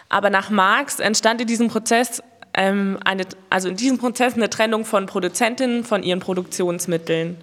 Aber 0.08 0.30
nach 0.30 0.50
Marx 0.50 0.98
entstand 0.98 1.40
in 1.40 1.46
diesem 1.46 1.68
Prozess 1.68 2.22
ähm, 2.56 2.98
eine, 3.04 3.24
also 3.50 3.68
in 3.68 3.76
diesem 3.76 3.98
Prozess 3.98 4.34
eine 4.34 4.50
Trennung 4.50 4.84
von 4.84 5.06
Produzentinnen 5.06 5.84
von 5.84 6.02
ihren 6.02 6.20
Produktionsmitteln, 6.20 7.36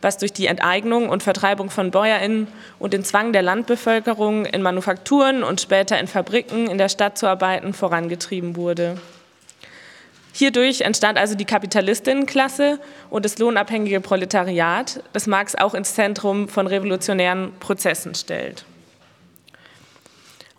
was 0.00 0.16
durch 0.16 0.32
die 0.32 0.46
Enteignung 0.46 1.08
und 1.08 1.22
Vertreibung 1.22 1.68
von 1.68 1.90
BäuerInnen 1.90 2.48
und 2.78 2.94
den 2.94 3.04
Zwang 3.04 3.32
der 3.32 3.42
Landbevölkerung 3.42 4.46
in 4.46 4.62
Manufakturen 4.62 5.42
und 5.42 5.60
später 5.60 5.98
in 5.98 6.06
Fabriken 6.06 6.70
in 6.70 6.78
der 6.78 6.88
Stadt 6.88 7.18
zu 7.18 7.26
arbeiten 7.26 7.74
vorangetrieben 7.74 8.56
wurde. 8.56 8.96
Hierdurch 10.32 10.82
entstand 10.82 11.18
also 11.18 11.34
die 11.34 11.44
Kapitalistinnenklasse 11.44 12.78
und 13.10 13.24
das 13.24 13.38
lohnabhängige 13.38 14.00
Proletariat, 14.00 15.02
das 15.12 15.26
Marx 15.26 15.56
auch 15.56 15.74
ins 15.74 15.94
Zentrum 15.94 16.48
von 16.48 16.68
revolutionären 16.68 17.52
Prozessen 17.58 18.14
stellt. 18.14 18.64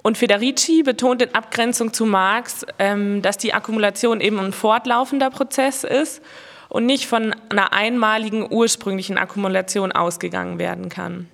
Und 0.02 0.18
Federici 0.18 0.84
betont 0.84 1.22
in 1.22 1.34
Abgrenzung 1.36 1.94
zu 1.94 2.06
Marx, 2.06 2.66
ähm, 2.80 3.22
dass 3.22 3.38
die 3.38 3.54
Akkumulation 3.54 4.20
eben 4.20 4.40
ein 4.40 4.54
fortlaufender 4.54 5.30
Prozess 5.30 5.84
ist 5.84 6.22
und 6.70 6.86
nicht 6.86 7.06
von 7.06 7.36
einer 7.50 7.74
einmaligen 7.74 8.48
ursprünglichen 8.50 9.18
Akkumulation 9.18 9.92
ausgegangen 9.92 10.58
werden 10.58 10.90
kann. 10.90 11.28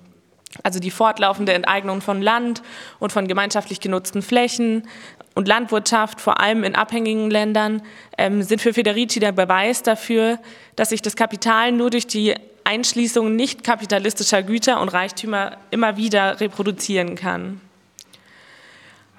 Also 0.62 0.80
die 0.80 0.90
fortlaufende 0.90 1.52
Enteignung 1.52 2.00
von 2.00 2.20
Land 2.20 2.62
und 2.98 3.12
von 3.12 3.28
gemeinschaftlich 3.28 3.80
genutzten 3.80 4.22
Flächen 4.22 4.88
und 5.34 5.46
Landwirtschaft, 5.46 6.20
vor 6.20 6.40
allem 6.40 6.64
in 6.64 6.74
abhängigen 6.74 7.30
Ländern, 7.30 7.82
ähm, 8.16 8.42
sind 8.42 8.60
für 8.60 8.72
Federici 8.72 9.20
der 9.20 9.32
Beweis 9.32 9.82
dafür, 9.82 10.38
dass 10.74 10.88
sich 10.88 11.02
das 11.02 11.16
Kapital 11.16 11.72
nur 11.72 11.90
durch 11.90 12.06
die 12.06 12.34
Einschließung 12.64 13.34
nicht 13.34 13.62
kapitalistischer 13.62 14.42
Güter 14.42 14.80
und 14.80 14.88
Reichtümer 14.88 15.56
immer 15.70 15.96
wieder 15.96 16.40
reproduzieren 16.40 17.14
kann. 17.14 17.60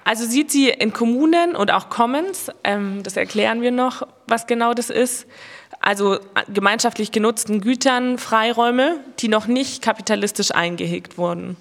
Also 0.04 0.24
sieht 0.24 0.50
sie 0.50 0.70
in 0.70 0.92
Kommunen 0.92 1.54
und 1.54 1.70
auch 1.70 1.88
Commons, 1.88 2.50
ähm, 2.64 3.02
das 3.02 3.16
erklären 3.16 3.62
wir 3.62 3.70
noch, 3.70 4.06
was 4.26 4.46
genau 4.46 4.74
das 4.74 4.90
ist, 4.90 5.26
also 5.80 6.18
gemeinschaftlich 6.52 7.12
genutzten 7.12 7.60
Gütern 7.60 8.18
Freiräume, 8.18 9.00
die 9.18 9.28
noch 9.28 9.46
nicht 9.46 9.82
kapitalistisch 9.82 10.52
eingehegt 10.54 11.16
wurden. 11.16 11.56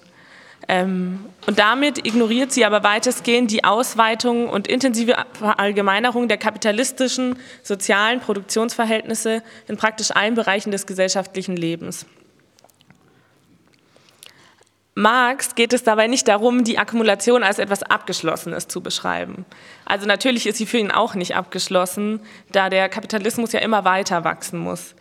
Ähm, 0.67 1.25
und 1.47 1.58
damit 1.58 2.06
ignoriert 2.06 2.52
sie 2.52 2.65
aber 2.65 2.84
weitestgehend 2.84 3.49
die 3.49 3.63
Ausweitung 3.63 4.49
und 4.49 4.67
intensive 4.67 5.15
Verallgemeinerung 5.34 6.28
der 6.28 6.38
kapitalistischen 6.38 7.38
sozialen 7.63 8.19
Produktionsverhältnisse 8.19 9.41
in 9.67 9.78
praktisch 9.78 10.12
allen 10.12 10.36
Bereichen 10.36 10.71
des 10.71 10.86
gesellschaftlichen 10.86 11.56
Lebens. 11.56 12.06
Marx 15.00 15.56
geht 15.56 15.72
es 15.72 15.84
dabei 15.84 16.08
nicht 16.08 16.28
darum, 16.28 16.66
die 16.66 16.78
Akkumulation 16.78 17.42
als 17.42 17.58
etwas 17.58 17.84
Abgeschlossenes 17.84 18.68
zu 18.68 18.82
beschreiben. 18.82 19.46
Also 19.86 20.06
natürlich 20.06 20.46
ist 20.46 20.58
sie 20.58 20.66
für 20.66 20.78
ihn 20.78 20.92
auch 20.92 21.16
nicht 21.16 21.38
abgeschlossen, 21.38 22.20
da 22.52 22.70
der 22.70 22.90
Kapitalismus 22.90 23.54
ja 23.54 23.62
immer 23.62 23.86
weiter 23.86 24.26
wachsen 24.26 24.60
muss. 24.60 24.96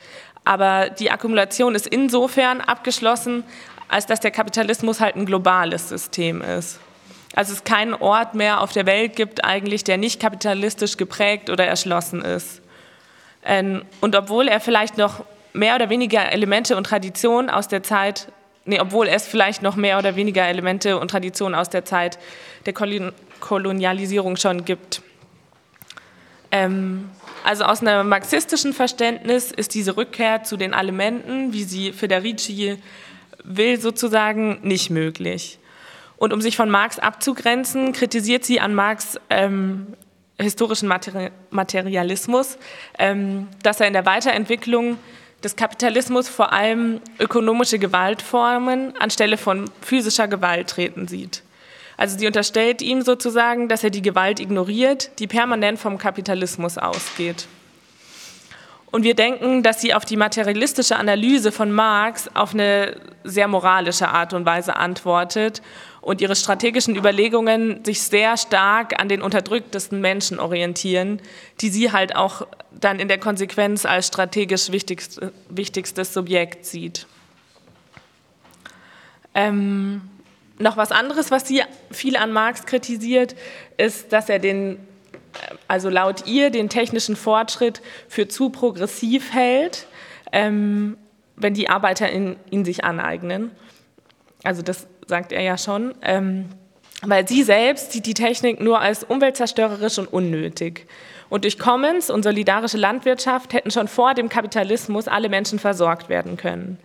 Aber 0.44 0.88
die 0.88 1.10
Akkumulation 1.10 1.74
ist 1.74 1.88
insofern 1.88 2.60
abgeschlossen, 2.60 3.42
als 3.88 4.06
dass 4.06 4.20
der 4.20 4.30
Kapitalismus 4.30 5.00
halt 5.00 5.16
ein 5.16 5.26
globales 5.26 5.88
System 5.88 6.42
ist. 6.42 6.78
Also 7.34 7.52
es 7.52 7.64
keinen 7.64 7.94
Ort 7.94 8.36
mehr 8.36 8.60
auf 8.60 8.72
der 8.72 8.86
Welt 8.86 9.16
gibt 9.16 9.44
eigentlich, 9.44 9.82
der 9.82 9.96
nicht 9.96 10.20
kapitalistisch 10.20 10.96
geprägt 10.96 11.50
oder 11.50 11.66
erschlossen 11.66 12.22
ist. 12.22 12.62
Ähm, 13.44 13.82
und 14.00 14.14
obwohl 14.14 14.46
er 14.46 14.60
vielleicht 14.60 14.96
noch 14.96 15.24
mehr 15.54 15.74
oder 15.74 15.90
weniger 15.90 16.30
Elemente 16.30 16.76
und 16.76 16.84
Traditionen 16.84 17.50
aus 17.50 17.66
der 17.66 17.82
Zeit 17.82 18.28
nee, 18.68 18.78
obwohl 18.80 19.08
es 19.08 19.26
vielleicht 19.26 19.62
noch 19.62 19.76
mehr 19.76 19.98
oder 19.98 20.14
weniger 20.14 20.46
Elemente 20.46 20.98
und 20.98 21.10
Traditionen 21.10 21.58
aus 21.58 21.70
der 21.70 21.84
Zeit 21.84 22.18
der 22.66 22.74
Kolonialisierung 23.40 24.36
schon 24.36 24.64
gibt. 24.64 25.02
Ähm, 26.52 27.10
also 27.44 27.64
aus 27.64 27.80
einem 27.80 28.08
marxistischen 28.08 28.72
Verständnis 28.72 29.50
ist 29.50 29.74
diese 29.74 29.96
Rückkehr 29.96 30.44
zu 30.44 30.56
den 30.56 30.72
Elementen, 30.72 31.52
wie 31.52 31.64
sie 31.64 31.92
Federici 31.92 32.76
will, 33.42 33.80
sozusagen 33.80 34.60
nicht 34.62 34.90
möglich. 34.90 35.58
Und 36.16 36.32
um 36.32 36.40
sich 36.40 36.56
von 36.56 36.68
Marx 36.68 36.98
abzugrenzen, 36.98 37.92
kritisiert 37.92 38.44
sie 38.44 38.60
an 38.60 38.74
Marx 38.74 39.18
ähm, 39.30 39.86
historischen 40.38 40.88
Materi 40.88 41.30
Materialismus, 41.50 42.58
ähm, 42.98 43.48
dass 43.62 43.80
er 43.80 43.86
in 43.86 43.92
der 43.92 44.04
Weiterentwicklung 44.04 44.98
des 45.44 45.56
Kapitalismus 45.56 46.28
vor 46.28 46.52
allem 46.52 47.00
ökonomische 47.18 47.78
Gewaltformen 47.78 48.96
anstelle 48.98 49.36
von 49.36 49.70
physischer 49.80 50.28
Gewalt 50.28 50.68
treten 50.68 51.06
sieht. 51.06 51.42
Also 51.96 52.18
sie 52.18 52.26
unterstellt 52.26 52.80
ihm 52.80 53.02
sozusagen, 53.02 53.68
dass 53.68 53.82
er 53.82 53.90
die 53.90 54.02
Gewalt 54.02 54.40
ignoriert, 54.40 55.10
die 55.18 55.26
permanent 55.26 55.78
vom 55.78 55.98
Kapitalismus 55.98 56.78
ausgeht. 56.78 57.46
Und 58.90 59.02
wir 59.02 59.14
denken, 59.14 59.62
dass 59.62 59.80
sie 59.80 59.92
auf 59.92 60.04
die 60.04 60.16
materialistische 60.16 60.96
Analyse 60.96 61.52
von 61.52 61.70
Marx 61.70 62.28
auf 62.34 62.54
eine 62.54 62.96
sehr 63.22 63.48
moralische 63.48 64.08
Art 64.08 64.32
und 64.32 64.46
Weise 64.46 64.76
antwortet 64.76 65.60
und 66.00 66.20
ihre 66.20 66.36
strategischen 66.36 66.96
Überlegungen 66.96 67.84
sich 67.84 68.02
sehr 68.02 68.36
stark 68.36 69.00
an 69.00 69.08
den 69.08 69.22
unterdrücktesten 69.22 70.00
Menschen 70.00 70.38
orientieren, 70.38 71.20
die 71.60 71.70
sie 71.70 71.92
halt 71.92 72.14
auch 72.16 72.46
dann 72.72 73.00
in 73.00 73.08
der 73.08 73.18
Konsequenz 73.18 73.84
als 73.84 74.06
strategisch 74.06 74.70
wichtigst, 74.70 75.20
wichtigstes 75.48 76.14
Subjekt 76.14 76.64
sieht. 76.64 77.06
Ähm, 79.34 80.02
noch 80.58 80.76
was 80.76 80.90
anderes, 80.90 81.30
was 81.30 81.46
sie 81.46 81.62
viel 81.90 82.16
an 82.16 82.32
Marx 82.32 82.66
kritisiert, 82.66 83.36
ist, 83.76 84.12
dass 84.12 84.28
er 84.28 84.38
den, 84.38 84.78
also 85.68 85.88
laut 85.88 86.26
ihr, 86.26 86.50
den 86.50 86.68
technischen 86.68 87.16
Fortschritt 87.16 87.80
für 88.08 88.28
zu 88.28 88.50
progressiv 88.50 89.32
hält, 89.32 89.86
ähm, 90.32 90.96
wenn 91.36 91.54
die 91.54 91.68
Arbeiter 91.68 92.08
in, 92.08 92.36
ihn 92.50 92.64
sich 92.64 92.84
aneignen. 92.84 93.52
Also 94.42 94.62
das 94.62 94.86
sagt 95.08 95.32
er 95.32 95.42
ja 95.42 95.58
schon. 95.58 95.94
Ähm, 96.02 96.46
weil 97.02 97.26
sie 97.28 97.42
selbst 97.42 97.92
sieht 97.92 98.06
die 98.06 98.14
Technik 98.14 98.60
nur 98.60 98.80
als 98.80 99.04
umweltzerstörerisch 99.04 99.98
und 99.98 100.12
unnötig. 100.12 100.86
Und 101.28 101.44
durch 101.44 101.58
Commons 101.58 102.10
und 102.10 102.22
solidarische 102.22 102.78
Landwirtschaft 102.78 103.52
hätten 103.52 103.70
schon 103.70 103.88
vor 103.88 104.14
dem 104.14 104.28
Kapitalismus 104.28 105.08
alle 105.08 105.28
Menschen 105.28 105.58
versorgt 105.58 106.08
werden 106.08 106.36
können. 106.36 106.78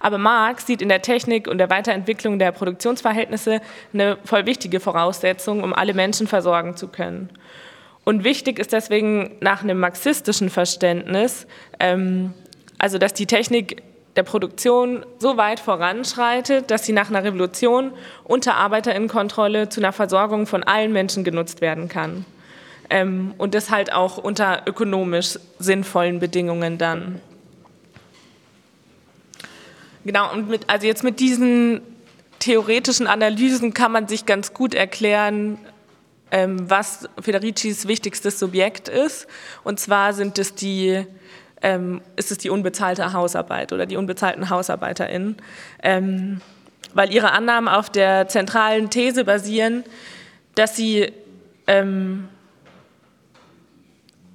Aber 0.00 0.16
Marx 0.16 0.66
sieht 0.66 0.80
in 0.80 0.88
der 0.88 1.02
Technik 1.02 1.46
und 1.46 1.58
der 1.58 1.68
Weiterentwicklung 1.68 2.38
der 2.38 2.52
Produktionsverhältnisse 2.52 3.60
eine 3.92 4.16
voll 4.24 4.46
wichtige 4.46 4.80
Voraussetzung, 4.80 5.62
um 5.62 5.74
alle 5.74 5.92
Menschen 5.92 6.26
versorgen 6.26 6.76
zu 6.76 6.88
können. 6.88 7.28
Und 8.04 8.24
wichtig 8.24 8.58
ist 8.58 8.72
deswegen 8.72 9.36
nach 9.40 9.62
einem 9.62 9.78
marxistischen 9.78 10.48
Verständnis, 10.48 11.46
ähm, 11.78 12.32
also 12.78 12.96
dass 12.96 13.12
die 13.12 13.26
Technik 13.26 13.82
der 14.16 14.22
Produktion 14.22 15.04
so 15.18 15.36
weit 15.36 15.60
voranschreitet, 15.60 16.70
dass 16.70 16.84
sie 16.84 16.92
nach 16.92 17.10
einer 17.10 17.22
Revolution 17.22 17.92
unter 18.24 18.56
Arbeiterinnenkontrolle 18.56 19.68
zu 19.68 19.80
einer 19.80 19.92
Versorgung 19.92 20.46
von 20.46 20.62
allen 20.62 20.92
Menschen 20.92 21.24
genutzt 21.24 21.60
werden 21.60 21.88
kann. 21.88 22.24
Ähm, 22.88 23.34
und 23.38 23.54
das 23.54 23.70
halt 23.70 23.92
auch 23.92 24.18
unter 24.18 24.62
ökonomisch 24.66 25.38
sinnvollen 25.58 26.18
Bedingungen 26.18 26.76
dann. 26.76 27.20
Genau, 30.04 30.32
und 30.32 30.48
mit, 30.48 30.68
also 30.68 30.86
jetzt 30.86 31.04
mit 31.04 31.20
diesen 31.20 31.82
theoretischen 32.40 33.06
Analysen 33.06 33.74
kann 33.74 33.92
man 33.92 34.08
sich 34.08 34.26
ganz 34.26 34.54
gut 34.54 34.74
erklären, 34.74 35.58
ähm, 36.30 36.68
was 36.68 37.08
Federicis 37.20 37.86
wichtigstes 37.86 38.38
Subjekt 38.38 38.88
ist. 38.88 39.26
Und 39.62 39.78
zwar 39.78 40.12
sind 40.14 40.38
es 40.38 40.54
die, 40.54 41.04
ähm, 41.62 42.00
ist 42.16 42.30
es 42.30 42.38
die 42.38 42.50
unbezahlte 42.50 43.12
Hausarbeit 43.12 43.72
oder 43.72 43.86
die 43.86 43.96
unbezahlten 43.96 44.50
HausarbeiterInnen. 44.50 45.36
Ähm, 45.82 46.40
weil 46.94 47.12
ihre 47.12 47.32
Annahmen 47.32 47.68
auf 47.68 47.90
der 47.90 48.28
zentralen 48.28 48.90
These 48.90 49.24
basieren, 49.24 49.84
dass 50.54 50.76
sie 50.76 51.12
ähm, 51.66 52.28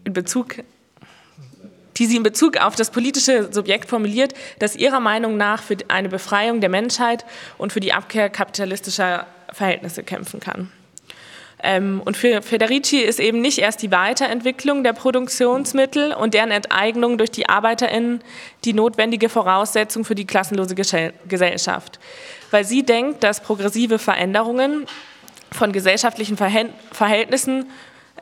in 0.03 0.13
Bezug 0.13 0.55
die 1.97 2.07
sie 2.07 2.17
in 2.17 2.23
Bezug 2.23 2.57
auf 2.57 2.75
das 2.75 2.91
politische 2.91 3.53
Subjekt 3.53 3.89
formuliert, 3.89 4.33
das 4.59 4.75
ihrer 4.75 4.99
Meinung 4.99 5.37
nach 5.37 5.63
für 5.63 5.77
eine 5.87 6.09
Befreiung 6.09 6.59
der 6.59 6.69
Menschheit 6.69 7.25
und 7.57 7.71
für 7.71 7.79
die 7.79 7.93
Abkehr 7.93 8.29
kapitalistischer 8.29 9.25
Verhältnisse 9.53 10.03
kämpfen 10.03 10.41
kann. 10.41 10.71
Ähm, 11.63 12.01
und 12.03 12.17
für 12.17 12.41
Federici 12.41 12.97
ist 12.97 13.19
eben 13.19 13.41
nicht 13.41 13.59
erst 13.59 13.81
die 13.81 13.91
Weiterentwicklung 13.91 14.83
der 14.83 14.93
Produktionsmittel 14.93 16.13
und 16.13 16.33
deren 16.33 16.51
Enteignung 16.51 17.17
durch 17.17 17.31
die 17.31 17.47
ArbeiterInnen 17.47 18.21
die 18.65 18.73
notwendige 18.73 19.29
Voraussetzung 19.29 20.05
für 20.05 20.15
die 20.15 20.25
klassenlose 20.25 20.75
Gesellschaft. 20.75 21.99
Weil 22.51 22.65
sie 22.65 22.83
denkt, 22.83 23.23
dass 23.23 23.41
progressive 23.41 23.99
Veränderungen 23.99 24.85
von 25.51 25.71
gesellschaftlichen 25.71 26.37
Verhältnissen 26.37 27.67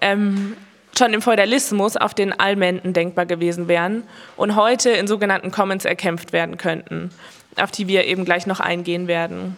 ähm, 0.02 0.56
schon 0.98 1.14
im 1.14 1.22
Feudalismus 1.22 1.98
auf 1.98 2.14
den 2.14 2.40
Allmenden 2.40 2.94
denkbar 2.94 3.26
gewesen 3.26 3.68
wären 3.68 4.04
und 4.38 4.56
heute 4.56 4.92
in 4.92 5.08
sogenannten 5.08 5.50
Commons 5.52 5.86
erkämpft 5.86 6.34
werden 6.34 6.58
könnten, 6.58 7.10
auf 7.58 7.72
die 7.72 7.88
wir 7.88 8.06
eben 8.06 8.26
gleich 8.26 8.46
noch 8.46 8.60
eingehen 8.60 9.08
werden. 9.08 9.58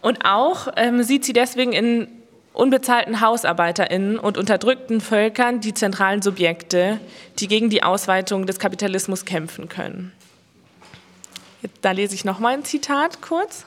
Und 0.00 0.24
auch 0.24 0.68
ähm, 0.76 1.02
sieht 1.02 1.26
sie 1.26 1.34
deswegen 1.34 1.72
in 1.72 2.08
unbezahlten 2.52 3.20
HausarbeiterInnen 3.20 4.18
und 4.18 4.36
unterdrückten 4.36 5.00
Völkern 5.00 5.60
die 5.60 5.74
zentralen 5.74 6.22
Subjekte, 6.22 7.00
die 7.38 7.48
gegen 7.48 7.70
die 7.70 7.82
Ausweitung 7.82 8.46
des 8.46 8.58
Kapitalismus 8.58 9.24
kämpfen 9.24 9.68
können. 9.68 10.12
Da 11.82 11.92
lese 11.92 12.14
ich 12.14 12.24
noch 12.24 12.38
mal 12.38 12.54
ein 12.54 12.64
Zitat 12.64 13.20
kurz. 13.20 13.64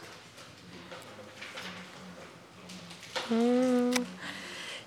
Hm. 3.30 3.92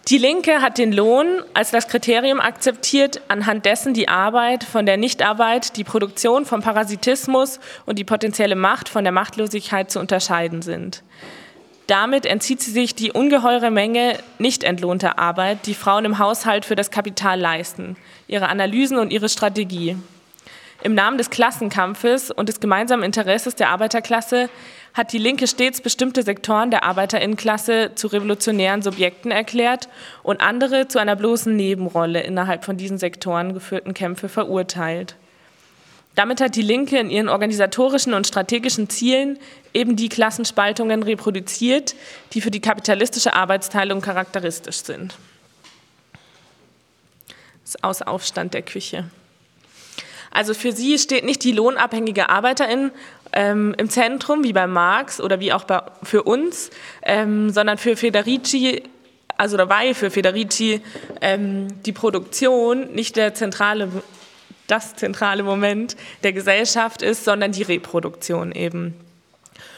Die 0.09 0.19
Linke 0.19 0.63
hat 0.63 0.79
den 0.79 0.93
Lohn 0.93 1.43
als 1.53 1.73
das 1.73 1.89
Kriterium 1.89 2.39
akzeptiert, 2.39 3.23
anhand 3.27 3.65
dessen 3.65 3.93
die 3.93 4.07
Arbeit 4.07 4.63
von 4.63 4.87
der 4.87 4.97
Nichtarbeit, 4.97 5.77
die 5.77 5.83
Produktion 5.83 6.45
vom 6.45 6.63
Parasitismus 6.63 7.59
und 7.87 7.99
die 7.99 8.05
potenzielle 8.05 8.55
Macht 8.55 8.89
von 8.89 9.03
der 9.03 9.13
Machtlosigkeit 9.13 9.91
zu 9.91 9.99
unterscheiden 9.99 10.63
sind. 10.63 11.03
Damit 11.87 12.27
entzieht 12.27 12.61
sie 12.61 12.73
sich 12.73 12.97
die 12.97 13.13
ungeheure 13.13 13.71
Menge 13.71 14.19
nicht 14.39 14.65
entlohnter 14.65 15.19
Arbeit, 15.21 15.67
die 15.67 15.75
Frauen 15.75 16.05
im 16.05 16.19
Haushalt 16.19 16.65
für 16.65 16.75
das 16.75 16.91
Kapital 16.91 17.39
leisten, 17.39 17.97
ihre 18.27 18.49
Analysen 18.49 18.99
und 18.99 19.13
ihre 19.13 19.29
Strategie. 19.29 19.97
Im 20.83 20.95
Namen 20.95 21.17
des 21.17 21.31
Klassenkampfes 21.31 22.31
und 22.31 22.49
des 22.49 22.61
gemeinsamen 22.61 23.05
Interesses 23.05 23.55
der 23.55 23.71
Arbeiterklasse 23.71 24.51
hat 24.95 25.13
die 25.13 25.19
Linke 25.19 25.47
stets 25.47 25.81
bestimmte 25.81 26.23
Sektoren 26.23 26.71
der 26.71 26.83
Arbeiterinnenklasse 26.83 27.93
zu 27.95 28.09
revolutionären 28.09 28.83
Subjekten 28.83 29.31
erklärt 29.31 29.89
und 30.23 30.41
andere 30.41 30.89
zu 30.89 30.99
einer 30.99 31.17
bloßen 31.17 31.55
Nebenrolle 31.55 32.21
innerhalb 32.21 32.65
von 32.65 32.77
diesen 32.77 32.99
Sektoren 32.99 33.55
geführten 33.55 33.95
Kämpfe 33.95 34.29
verurteilt. 34.29 35.17
Damit 36.17 36.41
hat 36.41 36.57
die 36.57 36.63
Linke 36.63 36.99
in 36.99 37.11
ihren 37.11 37.29
organisatorischen 37.29 38.15
und 38.15 38.27
strategischen 38.27 38.89
Zielen 38.89 39.39
eben 39.75 39.97
die 39.97 40.09
Klassenspaltungen 40.09 41.03
reproduziert, 41.03 41.95
die 42.33 42.41
für 42.41 42.51
die 42.51 42.61
kapitalistische 42.61 43.35
Arbeitsteilung 43.35 44.01
charakteristisch 44.01 44.79
sind. 44.79 45.15
Das 47.63 47.85
Ausaufstand 47.85 48.55
der 48.55 48.63
Küche. 48.63 49.05
Also 50.31 50.55
für 50.55 50.73
sie 50.73 50.99
steht 50.99 51.25
nicht 51.25 51.45
die 51.45 51.53
lohnabhängige 51.53 52.31
Arbeiterin 52.31 52.93
ähm, 53.33 53.75
im 53.77 53.91
Zentrum, 53.91 54.43
wie 54.43 54.53
bei 54.55 54.67
Marx 54.67 55.21
oder 55.21 55.41
wie 55.41 55.53
auch 55.53 55.65
bei, 55.65 55.83
für 56.03 56.23
uns, 56.23 56.71
ähm, 57.03 57.51
sondern 57.51 57.77
für 57.77 57.95
Federici, 57.97 58.83
also 59.37 59.59
dabei 59.59 59.93
für 59.93 60.11
Federici 60.11 60.81
ähm, 61.21 61.83
die 61.85 61.93
Produktion 61.93 62.95
nicht 62.95 63.17
der 63.17 63.35
zentrale, 63.35 63.89
das 64.67 64.97
zentrale 64.97 65.43
Moment 65.43 65.97
der 66.23 66.33
Gesellschaft 66.33 67.03
ist, 67.03 67.25
sondern 67.25 67.53
die 67.53 67.63
Reproduktion 67.63 68.53
eben. 68.53 68.95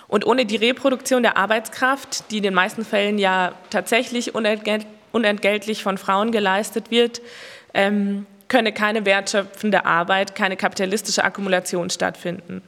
Und 0.09 0.27
ohne 0.27 0.47
die 0.47 0.57
Reproduktion 0.57 1.23
der 1.23 1.37
Arbeitskraft, 1.37 2.31
die 2.31 2.39
in 2.39 2.43
den 2.43 2.55
meisten 2.55 2.85
Fällen 2.85 3.19
ja 3.19 3.53
tatsächlich 3.71 4.35
unentgeltlich 4.35 5.83
von 5.83 5.99
Frauen 5.99 6.33
geleistet 6.33 6.91
wird, 6.91 7.21
ähm, 7.75 8.27
könne 8.49 8.73
keine 8.73 9.05
wertschöpfende 9.05 9.85
Arbeit, 9.85 10.35
keine 10.35 10.57
kapitalistische 10.57 11.25
Akkumulation 11.25 11.91
stattfinden. 11.91 12.63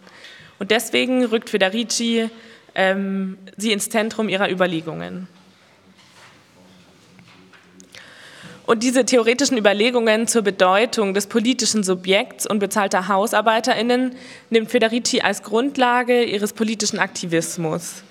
Und 0.59 0.71
deswegen 0.71 1.25
rückt 1.25 1.49
Federici 1.49 2.29
ähm, 2.75 3.39
sie 3.57 3.73
ins 3.73 3.89
Zentrum 3.89 4.29
ihrer 4.29 4.51
Überlegungen. 4.51 5.27
Und 8.71 8.85
diese 8.85 9.05
theoretischen 9.05 9.59
Überlegungen 9.59 10.29
zur 10.29 10.43
Bedeutung 10.43 11.13
des 11.13 11.27
politischen 11.27 11.83
Subjekts 11.83 12.47
und 12.47 12.61
bezahlter 12.61 13.09
Hausarbeiterinnen 13.09 14.15
nimmt 14.49 14.71
Federici 14.71 15.23
als 15.23 15.43
Grundlage 15.43 16.23
ihres 16.23 16.53
politischen 16.53 17.01
Aktivismus. 17.01 18.05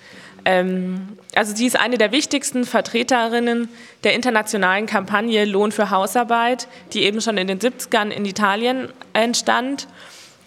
Ähm, 0.43 1.17
also 1.33 1.55
sie 1.55 1.65
ist 1.65 1.79
eine 1.79 1.97
der 1.97 2.11
wichtigsten 2.11 2.65
Vertreterinnen 2.65 3.69
der 4.03 4.15
internationalen 4.15 4.85
Kampagne 4.85 5.45
Lohn 5.45 5.71
für 5.71 5.91
Hausarbeit, 5.91 6.67
die 6.91 7.03
eben 7.03 7.21
schon 7.21 7.37
in 7.37 7.47
den 7.47 7.59
70ern 7.59 8.09
in 8.09 8.25
Italien 8.25 8.89
entstand. 9.13 9.87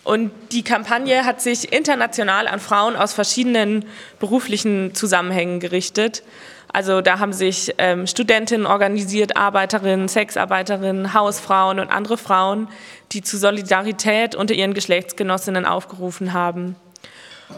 Und 0.04 0.30
die 0.50 0.62
Kampagne 0.62 1.24
hat 1.24 1.40
sich 1.40 1.72
international 1.72 2.48
an 2.48 2.60
Frauen 2.60 2.96
aus 2.96 3.14
verschiedenen 3.14 3.86
beruflichen 4.20 4.94
Zusammenhängen 4.94 5.58
gerichtet. 5.58 6.22
Also 6.72 7.02
da 7.02 7.18
haben 7.18 7.34
sich 7.34 7.74
ähm, 7.78 8.06
Studentinnen 8.06 8.66
organisiert, 8.66 9.36
Arbeiterinnen, 9.36 10.08
Sexarbeiterinnen, 10.08 11.12
Hausfrauen 11.12 11.78
und 11.78 11.90
andere 11.90 12.16
Frauen, 12.16 12.68
die 13.12 13.22
zu 13.22 13.36
Solidarität 13.36 14.34
unter 14.34 14.54
ihren 14.54 14.72
Geschlechtsgenossinnen 14.72 15.66
aufgerufen 15.66 16.32
haben. 16.32 16.76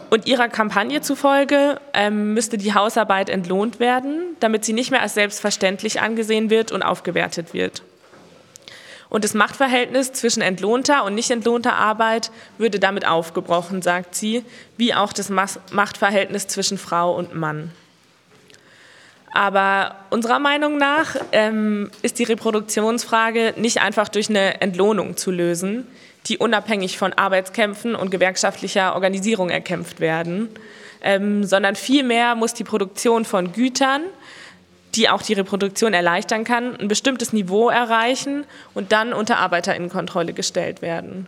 Und 0.09 0.27
ihrer 0.27 0.49
Kampagne 0.49 0.99
zufolge 0.99 1.79
ähm, 1.93 2.33
müsste 2.33 2.57
die 2.57 2.73
Hausarbeit 2.73 3.29
entlohnt 3.29 3.79
werden, 3.79 4.35
damit 4.41 4.65
sie 4.65 4.73
nicht 4.73 4.91
mehr 4.91 5.01
als 5.01 5.13
selbstverständlich 5.13 6.01
angesehen 6.01 6.49
wird 6.49 6.73
und 6.73 6.83
aufgewertet 6.83 7.53
wird. 7.53 7.83
Und 9.09 9.23
das 9.23 9.33
Machtverhältnis 9.33 10.11
zwischen 10.11 10.41
entlohnter 10.41 11.05
und 11.05 11.15
nicht 11.15 11.31
entlohnter 11.31 11.77
Arbeit 11.77 12.31
würde 12.57 12.79
damit 12.79 13.07
aufgebrochen, 13.07 13.81
sagt 13.81 14.15
sie, 14.15 14.43
wie 14.75 14.93
auch 14.93 15.13
das 15.13 15.29
Machtverhältnis 15.29 16.47
zwischen 16.47 16.77
Frau 16.77 17.15
und 17.15 17.33
Mann. 17.33 17.71
Aber 19.35 19.95
unserer 20.11 20.39
Meinung 20.39 20.77
nach 20.77 21.17
ähm, 21.33 21.91
ist 22.01 22.19
die 22.19 22.23
Reproduktionsfrage 22.23 23.53
nicht 23.57 23.81
einfach 23.81 24.07
durch 24.07 24.29
eine 24.29 24.61
Entlohnung 24.61 25.17
zu 25.17 25.29
lösen, 25.29 25.85
die 26.27 26.37
unabhängig 26.37 26.97
von 26.97 27.11
Arbeitskämpfen 27.11 27.95
und 27.95 28.11
gewerkschaftlicher 28.11 28.93
Organisierung 28.93 29.49
erkämpft 29.49 29.99
werden, 29.99 30.47
ähm, 31.03 31.43
sondern 31.43 31.75
vielmehr 31.75 32.35
muss 32.35 32.53
die 32.53 32.63
Produktion 32.63 33.25
von 33.25 33.51
Gütern, 33.51 34.03
die 34.95 35.09
auch 35.09 35.21
die 35.21 35.33
Reproduktion 35.33 35.93
erleichtern 35.93 36.45
kann, 36.45 36.77
ein 36.77 36.87
bestimmtes 36.87 37.33
Niveau 37.33 37.67
erreichen 37.67 38.45
und 38.73 38.93
dann 38.93 39.11
unter 39.11 39.39
Arbeiterinnenkontrolle 39.39 40.31
gestellt 40.31 40.81
werden. 40.81 41.27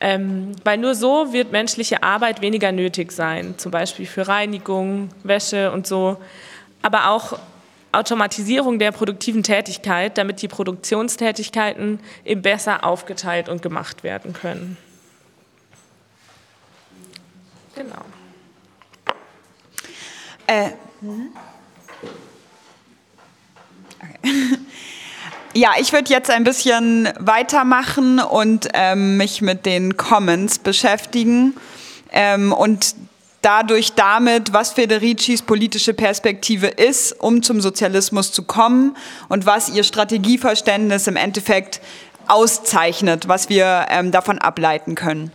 Ähm, 0.00 0.52
weil 0.64 0.78
nur 0.78 0.94
so 0.94 1.34
wird 1.34 1.52
menschliche 1.52 2.02
Arbeit 2.02 2.40
weniger 2.40 2.72
nötig 2.72 3.12
sein, 3.12 3.58
zum 3.58 3.72
Beispiel 3.72 4.06
für 4.06 4.26
Reinigung, 4.26 5.10
Wäsche 5.22 5.70
und 5.70 5.86
so, 5.86 6.16
aber 6.86 7.10
auch 7.10 7.36
Automatisierung 7.90 8.78
der 8.78 8.92
produktiven 8.92 9.42
Tätigkeit, 9.42 10.16
damit 10.16 10.40
die 10.40 10.46
Produktionstätigkeiten 10.46 11.98
eben 12.24 12.42
besser 12.42 12.84
aufgeteilt 12.84 13.48
und 13.48 13.60
gemacht 13.60 14.04
werden 14.04 14.32
können. 14.32 14.76
Genau. 17.74 18.02
Äh, 20.46 20.70
okay. 24.00 24.56
Ja, 25.54 25.70
ich 25.80 25.94
würde 25.94 26.12
jetzt 26.12 26.28
ein 26.28 26.44
bisschen 26.44 27.08
weitermachen 27.18 28.18
und 28.18 28.68
ähm, 28.74 29.16
mich 29.16 29.40
mit 29.40 29.64
den 29.64 29.96
Commons 29.96 30.58
beschäftigen 30.58 31.54
ähm, 32.12 32.52
und 32.52 32.94
dadurch 33.42 33.92
damit, 33.92 34.52
was 34.52 34.72
Federicis 34.72 35.42
politische 35.42 35.94
Perspektive 35.94 36.66
ist, 36.66 37.12
um 37.20 37.42
zum 37.42 37.60
Sozialismus 37.60 38.32
zu 38.32 38.42
kommen 38.42 38.96
und 39.28 39.46
was 39.46 39.68
ihr 39.68 39.84
Strategieverständnis 39.84 41.06
im 41.06 41.16
Endeffekt 41.16 41.80
auszeichnet, 42.28 43.28
was 43.28 43.48
wir 43.48 43.86
ähm, 43.88 44.10
davon 44.10 44.38
ableiten 44.38 44.94
können. 44.94 45.30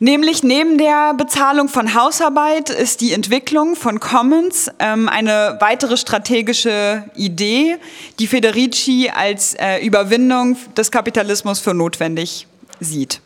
Nämlich 0.00 0.42
neben 0.42 0.76
der 0.76 1.14
Bezahlung 1.14 1.68
von 1.68 1.94
Hausarbeit 1.94 2.68
ist 2.68 3.00
die 3.00 3.12
Entwicklung 3.12 3.76
von 3.76 4.00
Commons 4.00 4.70
ähm, 4.80 5.08
eine 5.08 5.56
weitere 5.60 5.96
strategische 5.96 7.04
Idee, 7.14 7.76
die 8.18 8.26
Federici 8.26 9.10
als 9.14 9.54
äh, 9.54 9.78
Überwindung 9.86 10.56
des 10.76 10.90
Kapitalismus 10.90 11.60
für 11.60 11.74
notwendig 11.74 12.48
sieht. 12.80 13.20